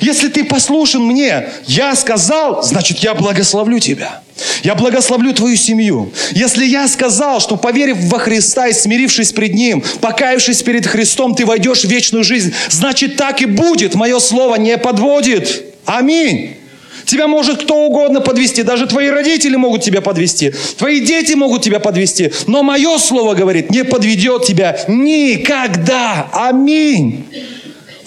Если 0.00 0.28
ты 0.28 0.44
послушен 0.44 1.02
мне, 1.02 1.48
я 1.66 1.94
сказал, 1.94 2.62
значит, 2.62 2.98
я 2.98 3.14
благословлю 3.14 3.78
тебя. 3.78 4.22
Я 4.62 4.74
благословлю 4.74 5.32
твою 5.32 5.56
семью. 5.56 6.12
Если 6.32 6.64
я 6.64 6.88
сказал, 6.88 7.40
что 7.40 7.56
поверив 7.56 7.96
во 8.04 8.18
Христа 8.18 8.68
и 8.68 8.72
смирившись 8.72 9.32
пред 9.32 9.54
Ним, 9.54 9.82
покаявшись 10.00 10.62
перед 10.62 10.86
Христом, 10.86 11.34
ты 11.34 11.44
войдешь 11.44 11.84
в 11.84 11.88
вечную 11.88 12.24
жизнь, 12.24 12.54
значит 12.68 13.16
так 13.16 13.42
и 13.42 13.46
будет. 13.46 13.94
Мое 13.94 14.18
слово 14.18 14.56
не 14.56 14.76
подводит. 14.78 15.64
Аминь. 15.84 16.56
Тебя 17.04 17.26
может 17.26 17.64
кто 17.64 17.86
угодно 17.86 18.20
подвести, 18.20 18.62
даже 18.62 18.86
твои 18.86 19.08
родители 19.08 19.56
могут 19.56 19.82
тебя 19.82 20.00
подвести, 20.00 20.52
твои 20.76 21.00
дети 21.00 21.32
могут 21.32 21.62
тебя 21.62 21.80
подвести, 21.80 22.30
но 22.46 22.62
мое 22.62 22.98
слово 22.98 23.34
говорит, 23.34 23.70
не 23.70 23.84
подведет 23.84 24.44
тебя 24.44 24.78
никогда. 24.86 26.28
Аминь. 26.32 27.26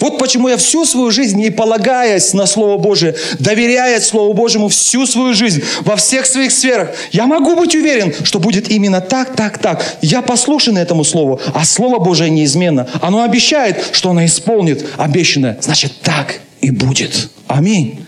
Вот 0.04 0.18
почему 0.18 0.50
я 0.50 0.58
всю 0.58 0.84
свою 0.84 1.10
жизнь, 1.10 1.38
не 1.38 1.48
полагаясь 1.48 2.34
на 2.34 2.44
Слово 2.44 2.76
Божие, 2.76 3.14
доверяя 3.38 3.98
Слову 4.00 4.34
Божьему 4.34 4.68
всю 4.68 5.06
свою 5.06 5.32
жизнь, 5.32 5.62
во 5.80 5.96
всех 5.96 6.26
своих 6.26 6.52
сферах, 6.52 6.90
я 7.12 7.26
могу 7.26 7.56
быть 7.56 7.74
уверен, 7.74 8.12
что 8.22 8.38
будет 8.38 8.70
именно 8.70 9.00
так, 9.00 9.34
так, 9.34 9.56
так. 9.56 9.82
Я 10.02 10.20
послушен 10.20 10.76
этому 10.76 11.04
Слову, 11.04 11.40
а 11.54 11.64
Слово 11.64 12.00
Божие 12.00 12.28
неизменно. 12.28 12.86
Оно 13.00 13.22
обещает, 13.22 13.82
что 13.92 14.10
оно 14.10 14.26
исполнит 14.26 14.84
обещанное. 14.98 15.56
Значит, 15.62 15.92
так 16.02 16.38
и 16.60 16.70
будет. 16.70 17.30
Аминь. 17.46 18.03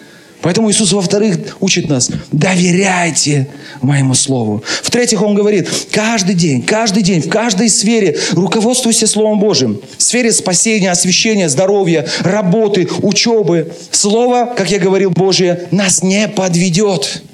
Поэтому 0.46 0.70
Иисус, 0.70 0.92
во-вторых, 0.92 1.56
учит 1.58 1.88
нас, 1.88 2.08
доверяйте 2.30 3.48
моему 3.82 4.14
Слову. 4.14 4.62
В-третьих, 4.84 5.20
Он 5.20 5.34
говорит, 5.34 5.68
каждый 5.90 6.36
день, 6.36 6.62
каждый 6.62 7.02
день, 7.02 7.20
в 7.20 7.28
каждой 7.28 7.68
сфере 7.68 8.16
руководствуйся 8.30 9.08
Словом 9.08 9.40
Божьим. 9.40 9.80
В 9.98 10.00
сфере 10.00 10.30
спасения, 10.30 10.92
освящения, 10.92 11.48
здоровья, 11.48 12.06
работы, 12.20 12.88
учебы. 13.02 13.72
Слово, 13.90 14.54
как 14.56 14.70
я 14.70 14.78
говорил, 14.78 15.10
Божье, 15.10 15.66
нас 15.72 16.04
не 16.04 16.28
подведет. 16.28 17.24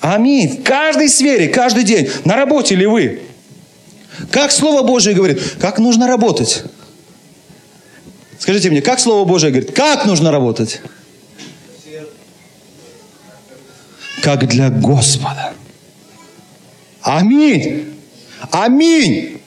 Аминь. 0.00 0.58
В 0.58 0.64
каждой 0.64 1.08
сфере, 1.08 1.46
каждый 1.46 1.84
день. 1.84 2.08
На 2.24 2.34
работе 2.34 2.74
ли 2.74 2.86
вы? 2.86 3.20
Как 4.32 4.50
Слово 4.50 4.82
Божье 4.82 5.14
говорит, 5.14 5.40
как 5.60 5.78
нужно 5.78 6.08
работать? 6.08 6.64
Скажите 8.40 8.70
мне, 8.70 8.82
как 8.82 8.98
Слово 8.98 9.24
Божье 9.24 9.50
говорит, 9.50 9.70
как 9.70 10.04
нужно 10.04 10.32
работать? 10.32 10.80
Как 14.22 14.46
для 14.48 14.70
Господа. 14.70 15.52
Аминь. 17.02 17.94
Аминь. 18.50 19.40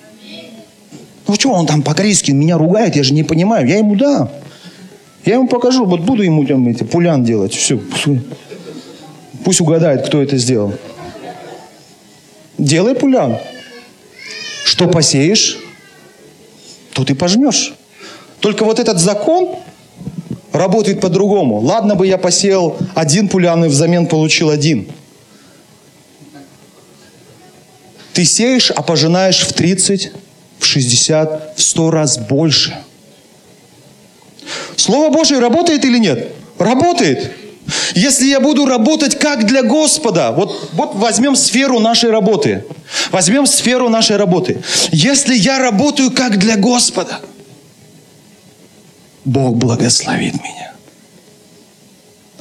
Ну 1.27 1.35
что 1.35 1.51
он 1.51 1.67
там 1.67 1.81
по-корейски 1.83 2.31
меня 2.31 2.57
ругает, 2.57 2.95
я 2.95 3.03
же 3.03 3.13
не 3.13 3.23
понимаю. 3.23 3.67
Я 3.67 3.77
ему 3.77 3.95
дам. 3.95 4.29
Я 5.25 5.35
ему 5.35 5.47
покажу, 5.47 5.85
вот 5.85 6.01
буду 6.01 6.23
ему 6.23 6.45
там 6.45 6.67
эти 6.67 6.83
пулян 6.83 7.23
делать. 7.23 7.53
Все. 7.53 7.79
Пусть 9.43 9.61
угадает, 9.61 10.07
кто 10.07 10.21
это 10.21 10.37
сделал. 10.37 10.73
Делай 12.57 12.95
пулян. 12.95 13.37
Что 14.63 14.87
посеешь, 14.87 15.57
то 16.93 17.03
ты 17.03 17.15
пожнешь. 17.15 17.73
Только 18.39 18.63
вот 18.63 18.79
этот 18.79 18.99
закон, 18.99 19.57
работает 20.51 21.01
по-другому. 21.01 21.59
Ладно 21.59 21.95
бы 21.95 22.07
я 22.07 22.17
посеял 22.17 22.77
один 22.95 23.27
пулян 23.27 23.65
и 23.65 23.67
взамен 23.67 24.07
получил 24.07 24.49
один. 24.49 24.87
Ты 28.13 28.25
сеешь, 28.25 28.71
а 28.71 28.81
пожинаешь 28.81 29.41
в 29.41 29.53
30, 29.53 30.11
в 30.59 30.65
60, 30.65 31.57
в 31.57 31.61
100 31.61 31.91
раз 31.91 32.17
больше. 32.17 32.75
Слово 34.75 35.09
Божие 35.09 35.39
работает 35.39 35.85
или 35.85 35.97
нет? 35.97 36.33
Работает. 36.57 37.31
Если 37.93 38.25
я 38.25 38.39
буду 38.39 38.65
работать 38.65 39.17
как 39.19 39.45
для 39.45 39.61
Господа, 39.61 40.31
вот, 40.31 40.69
вот 40.73 40.95
возьмем 40.95 41.35
сферу 41.35 41.79
нашей 41.79 42.09
работы. 42.09 42.65
Возьмем 43.11 43.45
сферу 43.45 43.89
нашей 43.89 44.17
работы. 44.17 44.61
Если 44.91 45.35
я 45.35 45.59
работаю 45.59 46.11
как 46.11 46.39
для 46.39 46.55
Господа– 46.55 47.21
Бог 49.29 49.57
благословит 49.57 50.35
меня. 50.35 50.73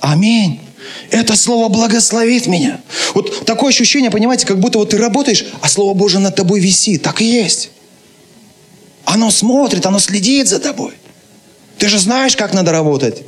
Аминь. 0.00 0.60
Это 1.10 1.36
слово 1.36 1.68
благословит 1.68 2.46
меня. 2.46 2.80
Вот 3.14 3.44
такое 3.44 3.70
ощущение, 3.70 4.10
понимаете, 4.10 4.46
как 4.46 4.58
будто 4.58 4.78
вот 4.78 4.90
ты 4.90 4.98
работаешь, 4.98 5.44
а 5.60 5.68
Слово 5.68 5.92
Божие 5.94 6.20
над 6.20 6.34
тобой 6.34 6.60
висит. 6.60 7.02
Так 7.02 7.20
и 7.20 7.26
есть. 7.26 7.70
Оно 9.04 9.30
смотрит, 9.30 9.84
оно 9.84 9.98
следит 9.98 10.48
за 10.48 10.60
тобой. 10.60 10.92
Ты 11.78 11.88
же 11.88 11.98
знаешь, 11.98 12.36
как 12.36 12.54
надо 12.54 12.72
работать. 12.72 13.22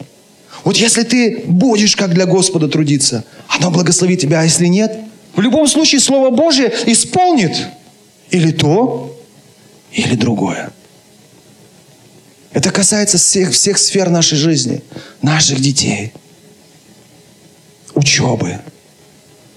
Вот 0.64 0.76
если 0.76 1.02
ты 1.02 1.42
будешь 1.46 1.96
как 1.96 2.14
для 2.14 2.26
Господа 2.26 2.68
трудиться, 2.68 3.24
оно 3.48 3.70
благословит 3.70 4.20
тебя, 4.20 4.40
а 4.40 4.44
если 4.44 4.66
нет, 4.66 4.98
в 5.34 5.40
любом 5.40 5.66
случае 5.68 6.00
Слово 6.00 6.30
Божие 6.30 6.72
исполнит 6.86 7.56
или 8.30 8.52
то, 8.52 9.16
или 9.92 10.14
другое. 10.14 10.72
Это 12.52 12.70
касается 12.70 13.18
всех, 13.18 13.52
всех 13.52 13.78
сфер 13.78 14.10
нашей 14.10 14.36
жизни, 14.36 14.82
наших 15.22 15.60
детей, 15.60 16.12
учебы, 17.94 18.58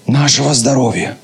нашего 0.06 0.54
здоровья, 0.54 1.16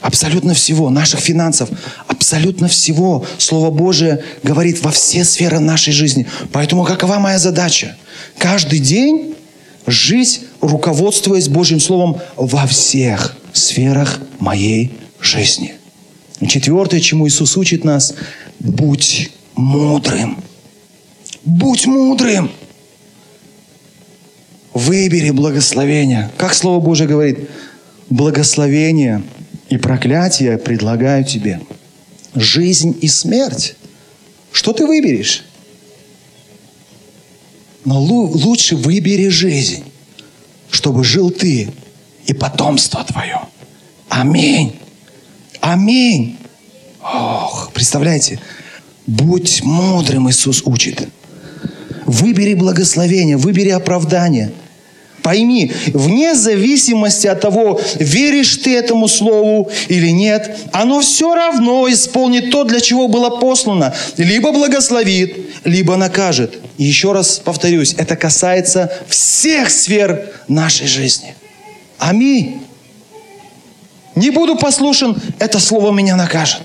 абсолютно 0.00 0.54
всего, 0.54 0.88
наших 0.88 1.20
финансов, 1.20 1.68
абсолютно 2.06 2.68
всего. 2.68 3.26
Слово 3.36 3.70
Божие 3.70 4.24
говорит 4.42 4.82
во 4.82 4.90
все 4.90 5.24
сферы 5.24 5.58
нашей 5.58 5.92
жизни. 5.92 6.26
Поэтому 6.52 6.84
какова 6.84 7.18
моя 7.18 7.38
задача? 7.38 7.96
Каждый 8.38 8.78
день 8.78 9.34
жить, 9.86 10.42
руководствуясь 10.62 11.48
Божьим 11.48 11.80
Словом 11.80 12.20
во 12.36 12.66
всех 12.66 13.36
сферах 13.52 14.20
моей 14.38 14.92
жизни. 15.20 15.74
Четвертое, 16.48 17.00
чему 17.00 17.28
Иисус 17.28 17.56
учит 17.58 17.84
нас, 17.84 18.14
будь 18.60 19.30
мудрым. 19.56 20.42
Будь 21.44 21.86
мудрым. 21.86 22.50
Выбери 24.74 25.30
благословение. 25.30 26.30
Как 26.36 26.54
Слово 26.54 26.80
Божие 26.80 27.08
говорит, 27.08 27.48
благословение 28.08 29.22
и 29.68 29.76
проклятие 29.76 30.58
предлагаю 30.58 31.24
тебе. 31.24 31.60
Жизнь 32.34 32.96
и 33.00 33.08
смерть. 33.08 33.74
Что 34.52 34.72
ты 34.72 34.86
выберешь? 34.86 35.44
Но 37.84 38.00
лу- 38.04 38.30
лучше 38.32 38.76
выбери 38.76 39.28
жизнь, 39.28 39.84
чтобы 40.70 41.02
жил 41.04 41.30
ты 41.30 41.70
и 42.26 42.34
потомство 42.34 43.02
твое. 43.04 43.40
Аминь. 44.08 44.76
Аминь. 45.60 46.36
Ох, 47.02 47.70
представляете, 47.72 48.38
будь 49.06 49.62
мудрым, 49.62 50.30
Иисус 50.30 50.62
учит. 50.64 51.08
Выбери 52.10 52.54
благословение, 52.54 53.36
выбери 53.36 53.68
оправдание. 53.68 54.50
Пойми, 55.22 55.70
вне 55.94 56.34
зависимости 56.34 57.28
от 57.28 57.40
того, 57.40 57.80
веришь 58.00 58.56
ты 58.56 58.76
этому 58.76 59.06
слову 59.06 59.70
или 59.88 60.08
нет, 60.08 60.58
оно 60.72 61.02
все 61.02 61.36
равно 61.36 61.88
исполнит 61.88 62.50
то, 62.50 62.64
для 62.64 62.80
чего 62.80 63.06
было 63.06 63.30
послано. 63.30 63.94
Либо 64.16 64.50
благословит, 64.50 65.36
либо 65.64 65.94
накажет. 65.94 66.58
И 66.78 66.84
еще 66.84 67.12
раз 67.12 67.38
повторюсь, 67.38 67.94
это 67.96 68.16
касается 68.16 68.92
всех 69.06 69.70
сфер 69.70 70.32
нашей 70.48 70.88
жизни. 70.88 71.36
Аминь. 71.98 72.60
Не 74.16 74.30
буду 74.30 74.56
послушен, 74.56 75.16
это 75.38 75.60
слово 75.60 75.92
меня 75.92 76.16
накажет. 76.16 76.62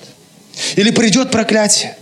Или 0.75 0.89
придет 0.89 1.29
проклятие. 1.29 1.95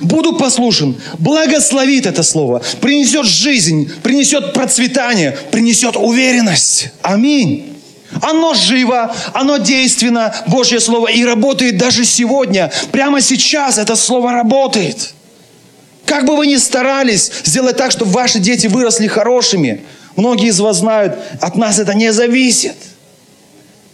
Буду 0.00 0.34
послушен, 0.34 1.00
благословит 1.18 2.06
это 2.06 2.22
слово, 2.22 2.62
принесет 2.80 3.26
жизнь, 3.26 3.90
принесет 4.02 4.52
процветание, 4.52 5.38
принесет 5.50 5.96
уверенность. 5.96 6.90
Аминь. 7.02 7.76
Оно 8.22 8.54
живо, 8.54 9.14
оно 9.34 9.58
действенно, 9.58 10.34
Божье 10.46 10.80
Слово, 10.80 11.08
и 11.08 11.24
работает 11.24 11.76
даже 11.76 12.04
сегодня. 12.04 12.72
Прямо 12.90 13.20
сейчас 13.20 13.78
это 13.78 13.96
Слово 13.96 14.32
работает. 14.32 15.12
Как 16.06 16.24
бы 16.24 16.36
вы 16.36 16.46
ни 16.46 16.56
старались 16.56 17.30
сделать 17.44 17.76
так, 17.76 17.92
чтобы 17.92 18.10
ваши 18.12 18.38
дети 18.38 18.66
выросли 18.66 19.06
хорошими, 19.08 19.82
многие 20.16 20.48
из 20.48 20.58
вас 20.58 20.78
знают, 20.78 21.18
от 21.40 21.56
нас 21.56 21.78
это 21.78 21.92
не 21.94 22.12
зависит. 22.12 22.76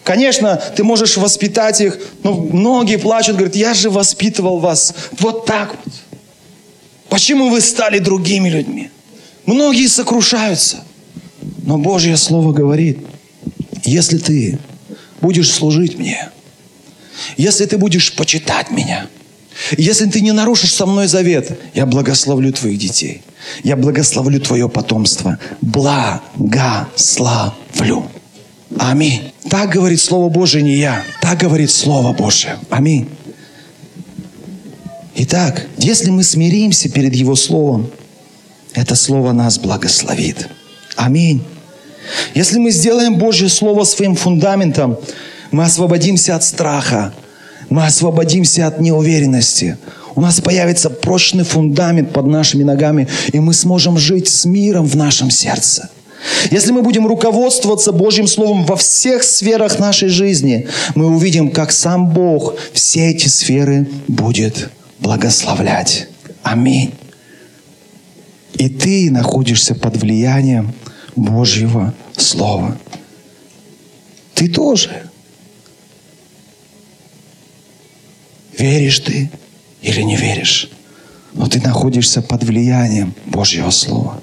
Конечно, 0.04 0.56
ты 0.76 0.84
можешь 0.84 1.16
воспитать 1.16 1.80
их, 1.80 1.98
но 2.22 2.34
многие 2.34 2.98
плачут, 2.98 3.36
говорят, 3.36 3.56
я 3.56 3.72
же 3.72 3.88
воспитывал 3.88 4.58
вас 4.58 4.94
вот 5.18 5.46
так 5.46 5.74
вот. 5.84 5.94
Почему 7.08 7.48
вы 7.48 7.62
стали 7.62 7.98
другими 7.98 8.50
людьми? 8.50 8.90
Многие 9.46 9.86
сокрушаются. 9.88 10.84
Но 11.62 11.78
Божье 11.78 12.16
Слово 12.18 12.52
говорит, 12.52 12.98
если 13.82 14.18
ты 14.18 14.58
будешь 15.20 15.50
служить 15.50 15.98
мне, 15.98 16.28
если 17.36 17.64
ты 17.64 17.78
будешь 17.78 18.14
почитать 18.14 18.70
меня, 18.70 19.06
если 19.78 20.06
ты 20.06 20.20
не 20.20 20.32
нарушишь 20.32 20.74
со 20.74 20.84
мной 20.84 21.06
завет, 21.06 21.58
я 21.74 21.86
благословлю 21.86 22.52
твоих 22.52 22.78
детей. 22.78 23.22
Я 23.62 23.76
благословлю 23.76 24.40
твое 24.40 24.68
потомство. 24.68 25.38
Благословлю. 25.62 27.54
Аминь. 28.78 29.32
Так 29.54 29.70
говорит 29.70 30.00
Слово 30.00 30.30
Божие, 30.30 30.64
не 30.64 30.74
я. 30.74 31.04
Так 31.20 31.38
говорит 31.38 31.70
Слово 31.70 32.12
Божие. 32.12 32.58
Аминь. 32.70 33.08
Итак, 35.14 35.66
если 35.78 36.10
мы 36.10 36.24
смиримся 36.24 36.88
перед 36.88 37.14
Его 37.14 37.36
Словом, 37.36 37.88
это 38.74 38.96
Слово 38.96 39.30
нас 39.30 39.60
благословит. 39.60 40.48
Аминь. 40.96 41.44
Если 42.34 42.58
мы 42.58 42.72
сделаем 42.72 43.14
Божье 43.14 43.48
Слово 43.48 43.84
своим 43.84 44.16
фундаментом, 44.16 44.98
мы 45.52 45.62
освободимся 45.62 46.34
от 46.34 46.42
страха, 46.42 47.14
мы 47.70 47.86
освободимся 47.86 48.66
от 48.66 48.80
неуверенности. 48.80 49.78
У 50.16 50.20
нас 50.20 50.40
появится 50.40 50.90
прочный 50.90 51.44
фундамент 51.44 52.12
под 52.12 52.26
нашими 52.26 52.64
ногами, 52.64 53.06
и 53.32 53.38
мы 53.38 53.54
сможем 53.54 53.98
жить 53.98 54.26
с 54.26 54.46
миром 54.46 54.84
в 54.84 54.96
нашем 54.96 55.30
сердце. 55.30 55.90
Если 56.50 56.72
мы 56.72 56.82
будем 56.82 57.06
руководствоваться 57.06 57.92
Божьим 57.92 58.26
Словом 58.26 58.64
во 58.64 58.76
всех 58.76 59.22
сферах 59.22 59.78
нашей 59.78 60.08
жизни, 60.08 60.68
мы 60.94 61.06
увидим, 61.06 61.50
как 61.50 61.72
сам 61.72 62.10
Бог 62.10 62.54
все 62.72 63.10
эти 63.10 63.28
сферы 63.28 63.88
будет 64.08 64.70
благословлять. 65.00 66.08
Аминь. 66.42 66.92
И 68.54 68.68
ты 68.68 69.10
находишься 69.10 69.74
под 69.74 69.96
влиянием 69.96 70.74
Божьего 71.16 71.94
Слова. 72.16 72.76
Ты 74.34 74.48
тоже. 74.48 75.10
Веришь 78.56 79.00
ты 79.00 79.30
или 79.82 80.02
не 80.02 80.16
веришь, 80.16 80.70
но 81.32 81.48
ты 81.48 81.60
находишься 81.60 82.22
под 82.22 82.44
влиянием 82.44 83.14
Божьего 83.26 83.70
Слова. 83.70 84.20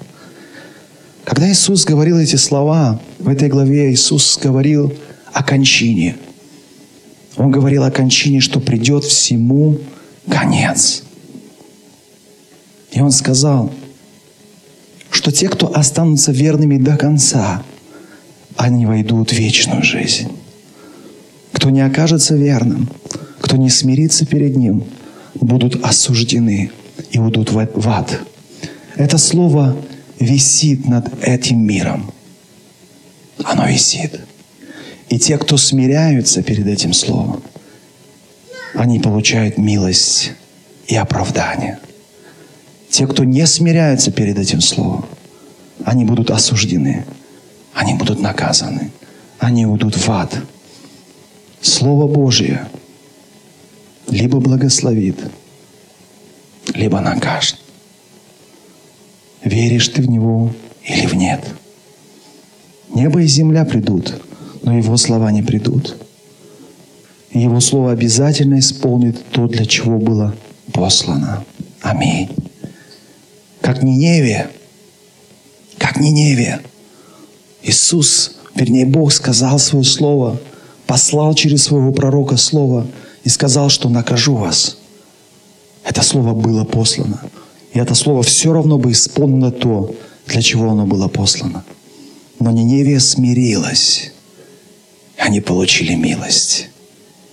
Когда 1.32 1.50
Иисус 1.50 1.86
говорил 1.86 2.18
эти 2.18 2.36
слова, 2.36 3.00
в 3.18 3.26
этой 3.26 3.48
главе 3.48 3.90
Иисус 3.90 4.36
говорил 4.36 4.92
о 5.32 5.42
кончине. 5.42 6.16
Он 7.38 7.50
говорил 7.50 7.84
о 7.84 7.90
кончине, 7.90 8.40
что 8.40 8.60
придет 8.60 9.02
всему 9.04 9.78
конец. 10.28 11.04
И 12.90 13.00
Он 13.00 13.10
сказал, 13.10 13.72
что 15.10 15.32
те, 15.32 15.48
кто 15.48 15.74
останутся 15.74 16.32
верными 16.32 16.76
до 16.76 16.98
конца, 16.98 17.62
они 18.58 18.84
войдут 18.84 19.30
в 19.30 19.34
вечную 19.34 19.82
жизнь. 19.82 20.28
Кто 21.52 21.70
не 21.70 21.80
окажется 21.80 22.36
верным, 22.36 22.90
кто 23.40 23.56
не 23.56 23.70
смирится 23.70 24.26
перед 24.26 24.54
Ним, 24.54 24.84
будут 25.36 25.82
осуждены 25.82 26.72
и 27.10 27.18
уйдут 27.18 27.52
в 27.52 27.88
ад. 27.88 28.20
Это 28.96 29.16
слово 29.16 29.74
висит 30.22 30.86
над 30.86 31.22
этим 31.22 31.64
миром. 31.64 32.12
Оно 33.44 33.66
висит. 33.66 34.20
И 35.08 35.18
те, 35.18 35.36
кто 35.36 35.56
смиряются 35.56 36.42
перед 36.42 36.66
этим 36.66 36.92
словом, 36.92 37.42
они 38.74 38.98
получают 38.98 39.58
милость 39.58 40.32
и 40.86 40.96
оправдание. 40.96 41.78
Те, 42.88 43.06
кто 43.06 43.24
не 43.24 43.46
смиряются 43.46 44.10
перед 44.10 44.38
этим 44.38 44.60
словом, 44.60 45.04
они 45.84 46.04
будут 46.04 46.30
осуждены, 46.30 47.04
они 47.74 47.94
будут 47.94 48.20
наказаны, 48.20 48.90
они 49.38 49.66
уйдут 49.66 49.96
в 49.96 50.10
ад. 50.10 50.34
Слово 51.60 52.06
Божие 52.06 52.66
либо 54.08 54.40
благословит, 54.40 55.18
либо 56.74 57.00
накажет. 57.00 57.61
Веришь 59.44 59.88
ты 59.88 60.02
в 60.02 60.08
Него 60.08 60.52
или 60.84 61.06
в 61.06 61.14
нет? 61.14 61.44
Небо 62.94 63.20
и 63.20 63.26
земля 63.26 63.64
придут, 63.64 64.20
но 64.62 64.76
Его 64.76 64.96
слова 64.96 65.30
не 65.32 65.42
придут. 65.42 65.96
И 67.30 67.40
Его 67.40 67.60
Слово 67.60 67.92
обязательно 67.92 68.58
исполнит 68.58 69.24
то, 69.30 69.46
для 69.48 69.64
чего 69.64 69.98
было 69.98 70.34
послано. 70.72 71.44
Аминь. 71.80 72.28
Как 73.62 73.82
Ниневе, 73.82 74.50
как 75.78 75.98
Ниневе, 75.98 76.60
Иисус, 77.62 78.36
вернее 78.54 78.84
Бог 78.84 79.12
сказал 79.12 79.58
свое 79.58 79.84
Слово, 79.84 80.38
послал 80.86 81.34
через 81.34 81.64
своего 81.64 81.90
пророка 81.92 82.36
Слово 82.36 82.86
и 83.24 83.30
сказал, 83.30 83.70
что 83.70 83.88
накажу 83.88 84.34
вас. 84.34 84.76
Это 85.84 86.02
Слово 86.02 86.34
было 86.34 86.64
послано. 86.64 87.20
И 87.72 87.78
это 87.78 87.94
слово 87.94 88.22
все 88.22 88.52
равно 88.52 88.78
бы 88.78 88.92
исполнило 88.92 89.50
то, 89.50 89.94
для 90.26 90.42
чего 90.42 90.70
оно 90.70 90.86
было 90.86 91.08
послано. 91.08 91.64
Но 92.38 92.50
Ниневия 92.50 93.00
смирилась. 93.00 94.12
Они 95.16 95.40
получили 95.40 95.94
милость 95.94 96.68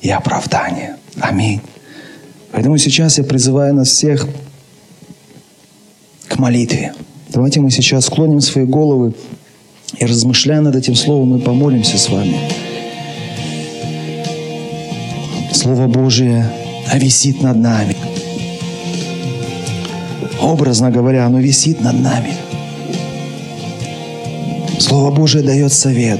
и 0.01 0.09
оправдание. 0.09 0.97
Аминь. 1.19 1.61
Поэтому 2.51 2.77
сейчас 2.77 3.17
я 3.17 3.23
призываю 3.23 3.73
нас 3.73 3.89
всех 3.89 4.27
к 6.27 6.37
молитве. 6.37 6.93
Давайте 7.29 7.59
мы 7.59 7.69
сейчас 7.69 8.05
склоним 8.05 8.41
свои 8.41 8.65
головы 8.65 9.13
и, 9.97 10.05
размышляя 10.05 10.61
над 10.61 10.75
этим 10.75 10.95
словом, 10.95 11.29
мы 11.29 11.39
помолимся 11.39 11.97
с 11.97 12.09
вами. 12.09 12.37
Слово 15.53 15.87
Божие 15.87 16.49
висит 16.93 17.41
над 17.41 17.57
нами 17.57 17.95
образно 20.49 20.89
говоря, 20.89 21.25
оно 21.25 21.39
висит 21.39 21.81
над 21.81 21.99
нами. 22.01 22.33
Слово 24.79 25.11
Божие 25.11 25.43
дает 25.43 25.71
совет. 25.71 26.19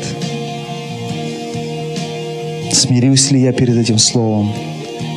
Смирюсь 2.71 3.31
ли 3.31 3.41
я 3.41 3.51
перед 3.51 3.77
этим 3.77 3.97
Словом? 3.97 4.51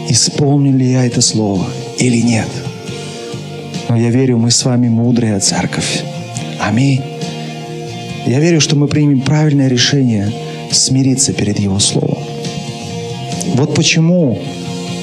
Исполню 0.08 0.76
ли 0.76 0.90
я 0.90 1.04
это 1.04 1.20
Слово 1.20 1.66
или 1.98 2.22
нет? 2.22 2.48
Но 3.88 3.96
я 3.96 4.10
верю, 4.10 4.38
мы 4.38 4.50
с 4.50 4.64
вами 4.64 4.88
мудрая 4.88 5.38
церковь. 5.40 6.02
Аминь. 6.58 7.02
Я 8.26 8.40
верю, 8.40 8.60
что 8.60 8.76
мы 8.76 8.88
примем 8.88 9.20
правильное 9.20 9.68
решение 9.68 10.32
смириться 10.70 11.32
перед 11.32 11.58
Его 11.58 11.78
Словом. 11.78 12.22
Вот 13.54 13.74
почему 13.74 14.38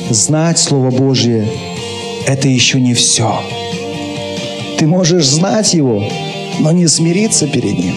знать 0.10 0.57
Слово 0.57 0.89
Божье– 0.89 1.45
это 2.26 2.47
еще 2.47 2.82
не 2.82 2.93
все– 2.93 3.39
ты 4.80 4.88
можешь 4.88 5.27
знать 5.27 5.73
Его, 5.73 6.01
но 6.59 6.71
не 6.71 6.88
смириться 6.88 7.47
перед 7.47 7.77
Ним. 7.77 7.95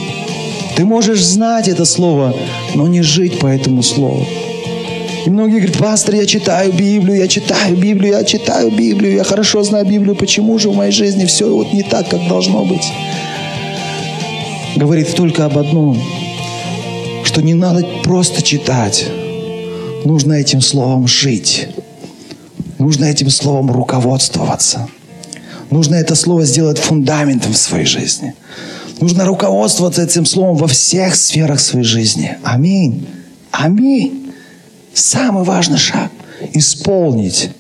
Ты 0.75 0.85
можешь 0.85 1.25
знать 1.25 1.69
это 1.69 1.85
слово, 1.85 2.35
но 2.75 2.89
не 2.89 3.03
жить 3.03 3.39
по 3.39 3.47
этому 3.47 3.85
слову. 3.85 4.27
И 5.25 5.31
многие 5.31 5.61
говорят, 5.61 5.79
пастор, 5.79 6.17
я 6.17 6.27
читаю 6.27 6.73
Библию, 6.73 7.19
я 7.19 7.29
читаю 7.29 7.77
Библию, 7.77 8.15
я 8.15 8.25
читаю 8.25 8.73
Библию, 8.73 9.15
я 9.15 9.23
хорошо 9.23 9.63
знаю 9.63 9.87
Библию, 9.87 10.17
почему 10.17 10.59
же 10.59 10.71
в 10.71 10.75
моей 10.75 10.91
жизни 10.91 11.25
все 11.25 11.55
вот 11.55 11.73
не 11.73 11.85
так, 11.85 12.09
как 12.09 12.27
должно 12.27 12.65
быть? 12.65 12.93
Говорит 14.75 15.15
только 15.15 15.45
об 15.45 15.59
одном, 15.59 16.03
что 17.23 17.43
не 17.43 17.55
надо 17.55 17.87
просто 18.03 18.43
читать, 18.43 19.07
нужно 20.05 20.33
этим 20.33 20.61
словом 20.61 21.07
жить, 21.07 21.69
нужно 22.81 23.05
этим 23.05 23.31
словом 23.31 23.71
руководствоваться, 23.71 24.89
нужно 25.73 25.97
это 25.97 26.15
слово 26.15 26.45
сделать 26.45 26.79
фундаментом 26.79 27.53
в 27.53 27.57
своей 27.57 27.87
жизни, 27.87 28.35
нужно 29.01 29.25
руководствоваться 29.25 30.03
этим 30.03 30.27
словом 30.27 30.57
во 30.57 30.69
всех 30.69 31.15
сферах 31.17 31.61
своей 31.61 31.85
жизни. 31.85 32.37
Аминь. 32.43 33.07
Аминь. 33.51 34.33
Самый 34.95 35.45
важный 35.45 35.79
шаг– 35.79 36.11
исполнить 36.53 37.51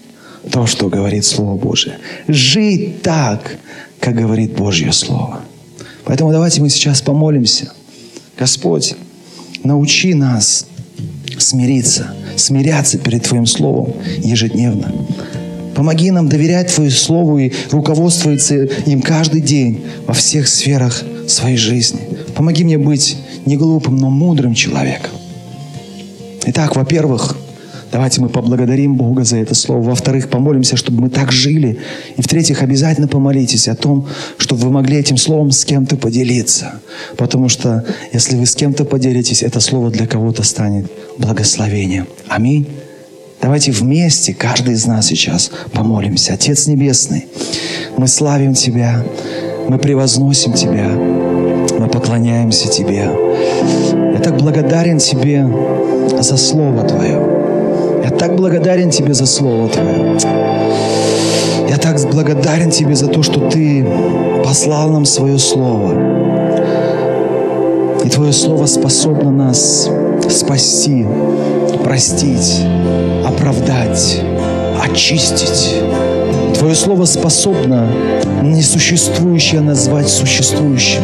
то, 0.51 0.67
что 0.67 0.89
говорит 0.89 1.25
Слово 1.25 1.57
Божие. 1.57 1.99
Жить 2.29 3.03
так, 3.03 3.57
как 4.01 4.15
говорит 4.15 4.55
Божье 4.55 4.93
Слово. 4.93 5.41
Поэтому 6.05 6.33
давайте 6.33 6.61
мы 6.61 6.69
сейчас 6.69 7.01
помолимся. 7.01 7.73
Господь, 8.39 8.95
научи 9.63 10.15
нас 10.15 10.67
смириться, 11.39 12.15
смиряться 12.37 12.99
перед 12.99 13.23
Твоим 13.23 13.47
Словом 13.47 13.95
ежедневно. 14.19 14.93
Помоги 15.83 16.13
нам 16.13 16.29
доверять 16.29 16.73
Твоему 16.73 16.95
Слову 16.95 17.39
и 17.41 17.51
руководствоваться 17.73 18.55
им 18.87 19.03
каждый 19.03 19.41
день 19.41 19.85
во 20.07 20.15
всех 20.15 20.47
сферах 20.47 21.03
своей 21.27 21.57
жизни. 21.57 21.99
Помоги 22.37 22.63
мне 22.63 22.79
быть 22.79 23.17
не 23.47 23.57
глупым, 23.57 23.97
но 23.97 24.09
мудрым 24.09 24.55
человеком. 24.55 25.11
Итак, 26.47 26.77
во-первых, 26.77 27.37
давайте 27.91 28.21
мы 28.21 28.29
поблагодарим 28.29 28.95
Бога 28.95 29.25
за 29.25 29.39
это 29.39 29.57
слово. 29.57 29.83
Во-вторых, 29.83 30.31
помолимся, 30.31 30.77
чтобы 30.77 31.01
мы 31.01 31.11
так 31.11 31.33
жили. 31.33 31.81
И 32.17 32.23
в-третьих, 32.23 32.63
обязательно 32.63 33.09
помолитесь 33.09 33.67
о 33.67 33.75
том, 33.75 34.07
чтобы 34.39 34.63
вы 34.63 34.71
могли 34.71 34.99
этим 34.99 35.17
словом 35.17 35.51
с 35.51 35.65
кем-то 35.65 35.97
поделиться. 35.97 36.75
Потому 37.17 37.49
что 37.49 37.85
если 38.13 38.37
вы 38.37 38.47
с 38.47 38.55
кем-то 38.55 38.85
поделитесь, 38.85 39.43
это 39.43 39.59
слово 39.59 39.91
для 39.91 40.07
кого-то 40.07 40.45
станет 40.45 40.87
благословением. 41.19 42.07
Аминь. 42.29 42.69
Давайте 43.43 43.73
вместе, 43.73 44.33
каждый 44.35 44.75
из 44.75 44.87
нас 44.87 45.07
сейчас 45.07 45.51
помолимся. 45.73 46.35
Отец 46.35 46.69
Небесный, 46.69 47.27
мы 47.97 48.07
славим 48.07 48.55
Тебя, 48.55 49.03
мы 49.69 49.79
превозносим 49.79 50.53
Тебя, 50.53 50.87
мы 50.87 51.89
поклоняемся 51.89 52.69
Тебе. 52.69 53.11
Я 54.15 54.21
так 54.21 54.37
благодарен 54.37 54.99
Тебе 54.99 55.45
за 56.21 56.37
Слово 56.37 56.85
Твое. 56.85 57.21
Я 58.05 58.11
так 58.11 58.37
благодарен 58.37 58.91
Тебе 58.91 59.13
за 59.13 59.27
Слово 59.27 59.69
Твое. 59.69 60.19
Я 61.69 61.79
так 61.79 61.99
благодарен 62.13 62.71
Тебе 62.71 62.95
за 62.95 63.09
то, 63.09 63.25
что 63.25 63.51
Ты 63.51 63.85
послал 64.45 64.91
нам 64.91 65.05
свое 65.05 65.39
Слово. 65.41 65.95
И 68.05 68.09
Твое 68.09 68.33
Слово 68.33 68.67
способно 68.67 69.33
нас 69.33 69.91
спасти, 70.29 71.05
простить, 71.83 72.61
оправдать, 73.43 74.23
очистить. 74.81 75.83
Твое 76.57 76.77
Слово 76.77 77.07
способно 77.07 77.89
несуществующее 78.41 79.61
назвать 79.61 80.09
существующим. 80.09 81.03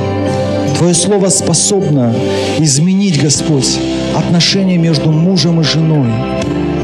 Твое 0.77 0.95
Слово 0.95 1.31
способно 1.31 2.15
изменить, 2.61 3.21
Господь, 3.21 3.81
отношения 4.17 4.79
между 4.79 5.11
мужем 5.11 5.61
и 5.61 5.65
женой, 5.65 6.13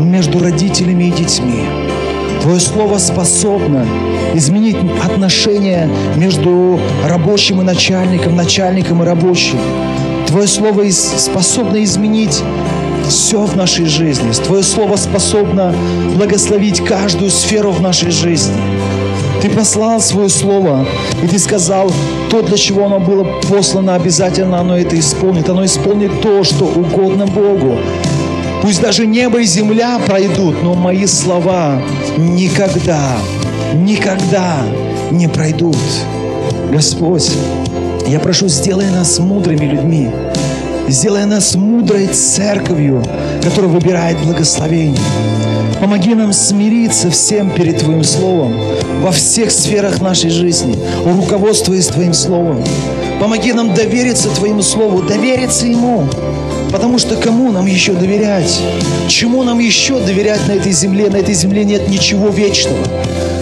между 0.01 0.41
родителями 0.41 1.05
и 1.05 1.11
детьми. 1.13 1.63
Твое 2.43 2.59
Слово 2.59 2.99
способно 2.99 3.87
изменить 4.35 4.77
отношения 5.05 5.89
между 6.17 6.81
рабочим 7.05 7.61
и 7.61 7.65
начальником, 7.65 8.35
начальником 8.35 9.05
и 9.05 9.07
рабочим. 9.07 9.61
Твое 10.27 10.49
Слово 10.49 10.91
способно 10.91 11.85
изменить 11.85 12.43
все 13.09 13.45
в 13.45 13.57
нашей 13.57 13.87
жизни. 13.87 14.31
Твое 14.33 14.63
Слово 14.63 14.97
способно 14.97 15.75
благословить 16.17 16.85
каждую 16.85 17.31
сферу 17.31 17.71
в 17.73 17.81
нашей 17.81 18.11
жизни. 18.11 18.55
Ты 19.43 19.51
послал 19.51 20.01
свое 20.01 20.29
Слово, 20.29 20.87
и 21.23 21.27
Ты 21.27 21.39
сказал, 21.39 21.93
то, 22.31 22.43
для 22.43 22.57
чего 22.57 22.87
оно 22.87 22.99
было 22.99 23.25
послано, 23.49 23.95
обязательно 23.95 24.61
оно 24.61 24.77
это 24.77 24.99
исполнит. 24.99 25.49
Оно 25.49 25.65
исполнит 25.65 26.21
то, 26.23 26.45
что 26.45 26.65
угодно 26.65 27.27
Богу. 27.27 27.77
Пусть 28.63 28.81
даже 28.81 29.07
небо 29.07 29.41
и 29.41 29.45
земля 29.45 30.01
пройдут, 30.07 30.63
но 30.63 30.75
мои 30.75 31.05
слова 31.07 31.83
никогда, 32.17 33.19
никогда 33.75 34.63
не 35.11 35.29
пройдут. 35.29 35.77
Господь, 36.73 37.31
я 38.07 38.19
прошу, 38.21 38.49
сделай 38.49 38.91
нас 38.91 39.19
мудрыми 39.19 39.67
людьми. 39.67 40.11
Сделай 40.89 41.25
нас 41.25 41.55
мудрой 41.55 42.09
церковью, 42.09 43.03
которая 43.43 43.71
выбирает 43.71 44.19
благословение. 44.19 45.01
Помоги 45.81 46.15
нам 46.15 46.33
смириться 46.33 47.11
всем 47.11 47.51
перед 47.51 47.79
Твоим 47.79 48.05
Словом 48.05 48.55
во 49.03 49.11
всех 49.11 49.51
сферах 49.51 50.01
нашей 50.01 50.31
жизни, 50.31 50.79
руководствуясь 51.05 51.87
Твоим 51.87 52.13
Словом. 52.13 52.63
Помоги 53.19 53.53
нам 53.53 53.75
довериться 53.75 54.29
Твоему 54.29 54.63
Слову, 54.63 55.03
довериться 55.03 55.67
Ему. 55.67 56.07
Потому 56.71 56.99
что 56.99 57.17
кому 57.17 57.51
нам 57.51 57.67
еще 57.67 57.93
доверять? 57.93 58.61
Чему 59.09 59.43
нам 59.43 59.61
еще 59.61 60.01
доверять 60.01 60.47
на 60.49 60.53
этой 60.53 60.73
земле? 60.73 61.09
На 61.09 61.17
этой 61.17 61.35
земле 61.35 61.65
нет 61.65 61.89
ничего 61.89 62.29
вечного. 62.29 62.85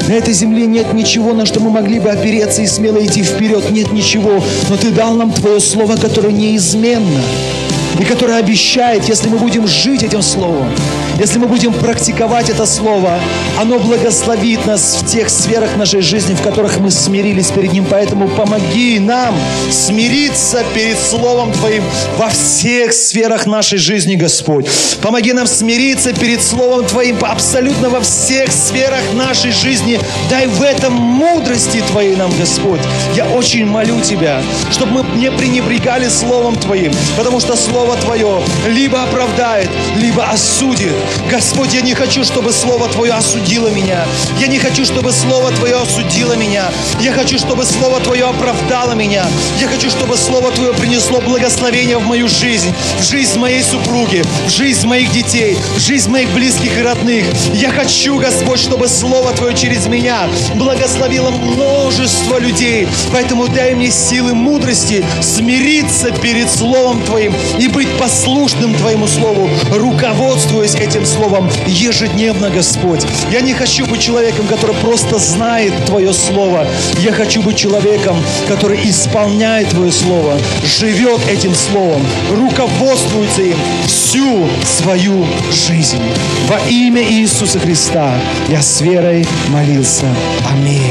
На 0.08 0.14
этой 0.14 0.34
земле 0.34 0.66
нет 0.66 0.92
ничего, 0.92 1.32
на 1.32 1.46
что 1.46 1.60
мы 1.60 1.70
могли 1.70 2.00
бы 2.00 2.10
опереться 2.10 2.62
и 2.62 2.66
смело 2.66 3.04
идти 3.04 3.22
вперед. 3.22 3.70
Нет 3.70 3.92
ничего. 3.92 4.42
Но 4.68 4.76
Ты 4.76 4.90
дал 4.90 5.14
нам 5.14 5.32
Твое 5.32 5.60
Слово, 5.60 5.96
которое 5.96 6.32
неизменно 6.32 7.20
и 8.00 8.04
которое 8.04 8.38
обещает, 8.38 9.08
если 9.08 9.28
мы 9.28 9.38
будем 9.38 9.66
жить 9.66 10.02
этим 10.02 10.22
Словом, 10.22 10.66
если 11.18 11.38
мы 11.38 11.46
будем 11.46 11.72
практиковать 11.72 12.48
это 12.48 12.66
Слово, 12.66 13.20
оно 13.58 13.78
благословит 13.78 14.66
нас 14.66 14.98
в 15.00 15.06
тех 15.06 15.28
сферах 15.28 15.76
нашей 15.76 16.00
жизни, 16.00 16.34
в 16.34 16.42
которых 16.42 16.78
мы 16.80 16.90
смирились 16.90 17.50
перед 17.50 17.72
Ним. 17.72 17.86
Поэтому 17.88 18.28
помоги 18.28 18.98
нам 18.98 19.34
смириться 19.70 20.64
перед 20.74 20.98
Словом 20.98 21.52
Твоим 21.52 21.84
во 22.16 22.28
всех 22.28 22.92
сферах 22.92 23.46
нашей 23.46 23.78
жизни, 23.78 24.16
Господь. 24.16 24.66
Помоги 25.02 25.32
нам 25.32 25.46
смириться 25.46 26.12
перед 26.12 26.42
Словом 26.42 26.86
Твоим 26.86 27.18
абсолютно 27.22 27.90
во 27.90 28.00
всех 28.00 28.50
сферах 28.50 29.02
нашей 29.12 29.52
жизни. 29.52 30.00
Дай 30.30 30.46
в 30.46 30.62
этом 30.62 30.94
мудрости 30.94 31.82
Твоей 31.90 32.16
нам, 32.16 32.32
Господь. 32.38 32.80
Я 33.14 33.26
очень 33.26 33.66
молю 33.66 34.00
Тебя, 34.00 34.40
чтобы 34.70 35.02
мы 35.02 35.18
не 35.18 35.30
пренебрегали 35.30 36.08
Словом 36.08 36.56
Твоим, 36.56 36.92
потому 37.16 37.38
что 37.40 37.56
Слово 37.56 37.96
Твое 37.96 38.40
либо 38.66 39.02
оправдает, 39.02 39.68
либо 39.96 40.24
осудит. 40.24 40.92
Господь, 41.30 41.72
я 41.72 41.80
не 41.80 41.94
хочу, 41.94 42.24
чтобы 42.24 42.52
Слово 42.52 42.88
Твое 42.88 43.12
осудило 43.12 43.68
меня. 43.68 44.04
Я 44.38 44.46
не 44.48 44.58
хочу, 44.58 44.84
чтобы 44.84 45.12
Слово 45.12 45.50
Твое 45.52 45.76
осудило 45.76 46.34
меня. 46.34 46.70
Я 47.00 47.12
хочу, 47.12 47.38
чтобы 47.38 47.64
Слово 47.64 48.00
Твое 48.00 48.26
оправдало 48.26 48.92
меня. 48.92 49.24
Я 49.58 49.68
хочу, 49.68 49.88
чтобы 49.88 50.16
Слово 50.16 50.50
Твое 50.50 50.72
принесло 50.74 51.20
благословение 51.20 51.98
в 51.98 52.06
мою 52.06 52.28
жизнь, 52.28 52.72
в 52.98 53.02
жизнь 53.02 53.38
моей 53.38 53.62
супруги, 53.62 54.22
в 54.46 54.50
жизнь 54.50 54.86
моих 54.86 55.10
детей, 55.12 55.56
в 55.76 55.80
жизнь 55.80 56.10
моих 56.10 56.28
близких 56.30 56.76
и 56.76 56.82
родных. 56.82 57.24
Я 57.54 57.70
хочу, 57.70 58.18
Господь, 58.18 58.60
чтобы 58.60 58.88
Слово 58.88 59.32
Твое 59.32 59.54
через 59.56 59.86
меня 59.86 60.28
благословило 60.54 61.30
множество 61.30 62.38
людей. 62.38 62.86
Поэтому 63.12 63.48
дай 63.48 63.74
мне 63.74 63.90
силы 63.90 64.34
мудрости 64.34 65.04
смириться 65.22 66.10
перед 66.10 66.50
Словом 66.50 67.02
Твоим 67.04 67.34
и 67.58 67.68
быть 67.68 67.88
послушным 67.98 68.74
Твоему 68.74 69.06
Слову, 69.06 69.48
руководствуясь 69.70 70.74
этим 70.74 70.91
этим 70.92 71.06
словом 71.06 71.48
ежедневно, 71.66 72.50
Господь. 72.50 73.02
Я 73.30 73.40
не 73.40 73.54
хочу 73.54 73.86
быть 73.86 74.02
человеком, 74.02 74.46
который 74.46 74.76
просто 74.76 75.18
знает 75.18 75.72
Твое 75.86 76.12
Слово. 76.12 76.66
Я 76.98 77.12
хочу 77.12 77.40
быть 77.40 77.56
человеком, 77.56 78.14
который 78.46 78.78
исполняет 78.90 79.70
Твое 79.70 79.90
Слово, 79.90 80.38
живет 80.62 81.18
этим 81.30 81.54
Словом, 81.54 82.02
руководствуется 82.30 83.40
им 83.40 83.56
всю 83.86 84.46
свою 84.66 85.24
жизнь. 85.50 86.02
Во 86.46 86.58
имя 86.68 87.02
Иисуса 87.02 87.58
Христа 87.58 88.14
я 88.50 88.60
с 88.60 88.82
верой 88.82 89.26
молился. 89.48 90.04
Аминь. 90.50 90.82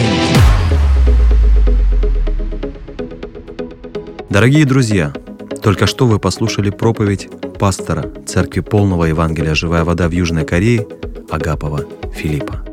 Дорогие 4.32 4.66
друзья, 4.66 5.14
только 5.62 5.86
что 5.86 6.08
вы 6.08 6.18
послушали 6.18 6.72
проповедь 6.72 7.30
пастора 7.62 8.10
Церкви 8.26 8.62
Полного 8.62 9.06
Евангелия 9.06 9.54
«Живая 9.54 9.84
вода» 9.84 10.08
в 10.08 10.12
Южной 10.12 10.46
Корее 10.46 10.88
Агапова 11.30 11.86
Филиппа. 12.12 12.66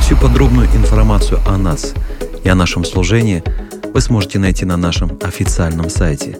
Всю 0.00 0.16
подробную 0.16 0.66
информацию 0.68 1.40
о 1.46 1.58
нас 1.58 1.92
и 2.42 2.48
о 2.48 2.54
нашем 2.54 2.86
служении 2.86 3.42
вы 3.92 4.00
сможете 4.00 4.38
найти 4.38 4.64
на 4.64 4.78
нашем 4.78 5.18
официальном 5.22 5.90
сайте 5.90 6.38